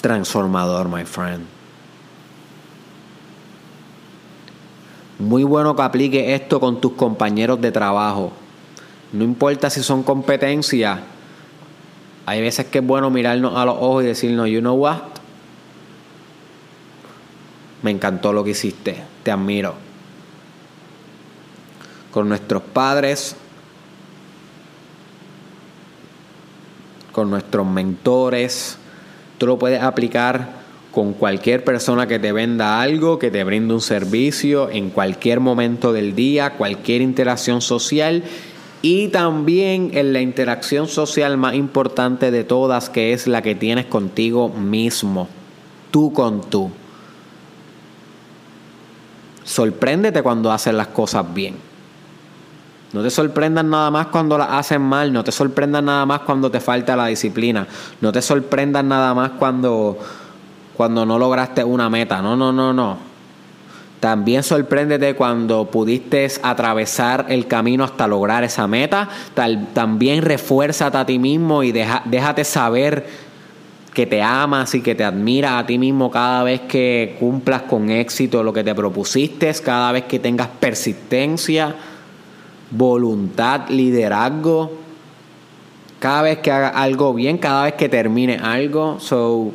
Transformador, 0.00 0.88
my 0.88 1.04
friend. 1.04 1.44
Muy 5.18 5.44
bueno 5.44 5.76
que 5.76 5.82
aplique 5.82 6.34
esto 6.34 6.58
con 6.58 6.80
tus 6.80 6.92
compañeros 6.92 7.60
de 7.60 7.70
trabajo. 7.70 8.32
No 9.12 9.24
importa 9.24 9.68
si 9.68 9.82
son 9.82 10.02
competencias. 10.02 11.00
Hay 12.24 12.40
veces 12.40 12.66
que 12.66 12.78
es 12.78 12.86
bueno 12.86 13.10
mirarnos 13.10 13.54
a 13.56 13.64
los 13.66 13.76
ojos 13.76 14.04
y 14.04 14.06
decirnos, 14.06 14.48
you 14.48 14.60
know 14.60 14.76
what? 14.76 15.09
Me 17.90 17.96
encantó 17.96 18.32
lo 18.32 18.44
que 18.44 18.50
hiciste. 18.50 19.02
Te 19.24 19.32
admiro. 19.32 19.74
con 22.12 22.28
nuestros 22.28 22.62
padres, 22.62 23.34
con 27.10 27.30
nuestros 27.30 27.66
mentores. 27.66 28.78
Tú 29.38 29.48
lo 29.48 29.58
puedes 29.58 29.82
aplicar 29.82 30.50
con 30.92 31.14
cualquier 31.14 31.64
persona 31.64 32.06
que 32.06 32.20
te 32.20 32.30
venda 32.30 32.80
algo, 32.80 33.18
que 33.18 33.32
te 33.32 33.42
brinde 33.42 33.74
un 33.74 33.80
servicio 33.80 34.70
en 34.70 34.90
cualquier 34.90 35.40
momento 35.40 35.92
del 35.92 36.14
día, 36.14 36.50
cualquier 36.50 37.00
interacción 37.02 37.60
social 37.60 38.22
y 38.82 39.08
también 39.08 39.90
en 39.94 40.12
la 40.12 40.20
interacción 40.20 40.86
social 40.86 41.36
más 41.36 41.56
importante 41.56 42.30
de 42.30 42.44
todas, 42.44 42.88
que 42.88 43.12
es 43.12 43.26
la 43.26 43.42
que 43.42 43.56
tienes 43.56 43.86
contigo 43.86 44.48
mismo, 44.48 45.26
tú 45.90 46.12
con 46.12 46.48
tú. 46.48 46.70
Sorpréndete 49.44 50.22
cuando 50.22 50.52
haces 50.52 50.74
las 50.74 50.88
cosas 50.88 51.32
bien. 51.32 51.56
No 52.92 53.02
te 53.02 53.10
sorprendas 53.10 53.64
nada 53.64 53.90
más 53.90 54.08
cuando 54.08 54.36
las 54.36 54.48
haces 54.50 54.80
mal, 54.80 55.12
no 55.12 55.22
te 55.22 55.30
sorprendas 55.30 55.82
nada 55.82 56.04
más 56.06 56.20
cuando 56.20 56.50
te 56.50 56.58
falta 56.58 56.96
la 56.96 57.06
disciplina, 57.06 57.66
no 58.00 58.10
te 58.10 58.20
sorprendas 58.20 58.84
nada 58.84 59.14
más 59.14 59.30
cuando 59.38 59.96
cuando 60.80 61.04
no 61.04 61.18
lograste 61.18 61.62
una 61.62 61.90
meta. 61.90 62.22
No, 62.22 62.36
no, 62.36 62.52
no, 62.52 62.72
no. 62.72 62.96
También 64.00 64.42
sorpréndete 64.42 65.14
cuando 65.14 65.66
pudiste 65.66 66.26
atravesar 66.42 67.26
el 67.28 67.46
camino 67.46 67.84
hasta 67.84 68.06
lograr 68.06 68.44
esa 68.44 68.66
meta. 68.66 69.06
también 69.74 70.22
refuérzate 70.22 70.96
a 70.96 71.04
ti 71.04 71.18
mismo 71.18 71.62
y 71.62 71.72
déjate 71.72 72.44
saber 72.44 73.06
que 73.92 74.06
te 74.06 74.22
amas 74.22 74.74
y 74.74 74.82
que 74.82 74.94
te 74.94 75.04
admiras 75.04 75.62
a 75.62 75.66
ti 75.66 75.78
mismo 75.78 76.10
cada 76.10 76.44
vez 76.44 76.60
que 76.62 77.16
cumplas 77.18 77.62
con 77.62 77.90
éxito 77.90 78.42
lo 78.42 78.52
que 78.52 78.62
te 78.62 78.74
propusiste, 78.74 79.52
cada 79.64 79.92
vez 79.92 80.04
que 80.04 80.18
tengas 80.18 80.48
persistencia, 80.48 81.74
voluntad, 82.70 83.68
liderazgo, 83.68 84.72
cada 85.98 86.22
vez 86.22 86.38
que 86.38 86.52
hagas 86.52 86.72
algo 86.76 87.12
bien, 87.14 87.38
cada 87.38 87.64
vez 87.64 87.74
que 87.74 87.88
termine 87.88 88.36
algo. 88.36 89.00
So, 89.00 89.52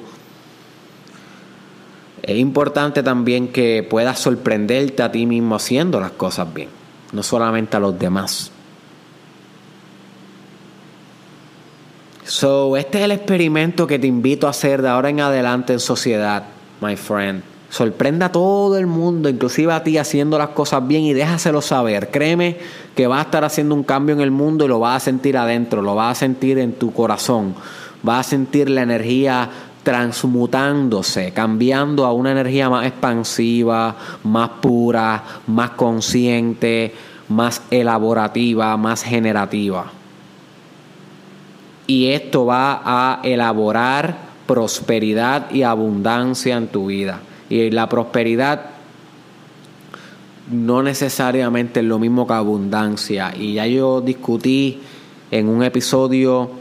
es 2.21 2.37
importante 2.37 3.03
también 3.03 3.47
que 3.49 3.87
puedas 3.89 4.19
sorprenderte 4.19 5.01
a 5.01 5.11
ti 5.11 5.25
mismo 5.25 5.55
haciendo 5.55 5.99
las 5.99 6.11
cosas 6.11 6.53
bien, 6.53 6.69
no 7.13 7.23
solamente 7.23 7.77
a 7.77 7.79
los 7.79 7.97
demás. 7.97 8.51
So, 12.27 12.75
este 12.75 12.97
es 12.97 13.03
el 13.03 13.11
experimento 13.11 13.85
que 13.85 13.99
te 13.99 14.07
invito 14.07 14.47
a 14.47 14.49
hacer 14.49 14.81
de 14.81 14.89
ahora 14.89 15.09
en 15.09 15.19
adelante 15.19 15.73
en 15.73 15.79
sociedad, 15.79 16.43
my 16.81 16.95
friend. 16.95 17.43
Sorprenda 17.69 18.27
a 18.27 18.31
todo 18.31 18.79
el 18.79 18.87
mundo, 18.87 19.29
inclusive 19.29 19.71
a 19.71 19.83
ti 19.83 19.99
haciendo 19.99 20.39
las 20.39 20.49
cosas 20.49 20.87
bien 20.87 21.03
y 21.03 21.13
déjaselo 21.13 21.61
saber. 21.61 22.09
Créeme 22.09 22.57
que 22.95 23.05
vas 23.05 23.19
a 23.19 23.23
estar 23.23 23.43
haciendo 23.43 23.75
un 23.75 23.83
cambio 23.83 24.15
en 24.15 24.21
el 24.21 24.31
mundo 24.31 24.65
y 24.65 24.67
lo 24.67 24.79
vas 24.79 25.03
a 25.03 25.05
sentir 25.05 25.37
adentro, 25.37 25.83
lo 25.83 25.93
vas 25.93 26.17
a 26.17 26.19
sentir 26.21 26.57
en 26.57 26.73
tu 26.73 26.91
corazón. 26.93 27.53
Vas 28.01 28.25
a 28.25 28.29
sentir 28.31 28.71
la 28.71 28.81
energía 28.81 29.47
transmutándose, 29.83 31.31
cambiando 31.31 32.05
a 32.05 32.11
una 32.11 32.31
energía 32.31 32.71
más 32.71 32.87
expansiva, 32.87 33.97
más 34.23 34.49
pura, 34.61 35.23
más 35.45 35.71
consciente, 35.71 36.91
más 37.29 37.61
elaborativa, 37.69 38.75
más 38.77 39.03
generativa. 39.03 39.91
Y 41.87 42.07
esto 42.07 42.45
va 42.45 42.81
a 42.83 43.21
elaborar 43.23 44.17
prosperidad 44.47 45.51
y 45.51 45.63
abundancia 45.63 46.57
en 46.57 46.67
tu 46.67 46.87
vida. 46.87 47.19
Y 47.49 47.69
la 47.71 47.87
prosperidad 47.89 48.61
no 50.51 50.83
necesariamente 50.83 51.79
es 51.79 51.85
lo 51.85 51.99
mismo 51.99 52.27
que 52.27 52.33
abundancia. 52.33 53.33
Y 53.35 53.53
ya 53.53 53.65
yo 53.67 54.01
discutí 54.01 54.81
en 55.31 55.49
un 55.49 55.63
episodio 55.63 56.51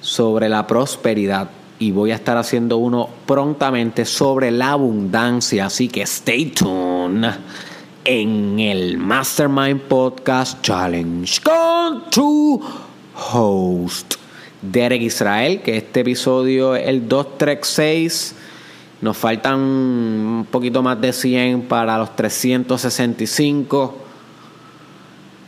sobre 0.00 0.48
la 0.48 0.66
prosperidad 0.66 1.50
y 1.78 1.90
voy 1.90 2.10
a 2.10 2.14
estar 2.14 2.36
haciendo 2.36 2.78
uno 2.78 3.08
prontamente 3.26 4.04
sobre 4.04 4.50
la 4.50 4.72
abundancia, 4.72 5.66
así 5.66 5.88
que 5.88 6.02
stay 6.02 6.46
tuned 6.46 7.30
en 8.04 8.58
el 8.60 8.98
Mastermind 8.98 9.82
Podcast 9.82 10.62
Challenge 10.62 11.40
con 11.42 12.08
tu 12.10 12.62
host 13.32 14.25
Derek 14.70 15.02
Israel, 15.02 15.60
que 15.62 15.76
este 15.76 16.00
episodio 16.00 16.74
es 16.74 16.88
el 16.88 17.08
236. 17.08 18.34
Nos 19.00 19.16
faltan 19.16 19.60
un 19.60 20.46
poquito 20.50 20.82
más 20.82 21.00
de 21.00 21.12
100 21.12 21.62
para 21.62 21.98
los 21.98 22.16
365. 22.16 23.96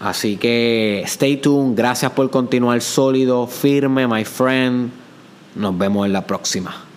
Así 0.00 0.36
que 0.36 1.02
stay 1.06 1.38
tuned. 1.38 1.76
Gracias 1.76 2.12
por 2.12 2.30
continuar 2.30 2.80
sólido, 2.80 3.46
firme, 3.46 4.06
my 4.06 4.24
friend. 4.24 4.90
Nos 5.54 5.76
vemos 5.76 6.06
en 6.06 6.12
la 6.12 6.26
próxima. 6.26 6.87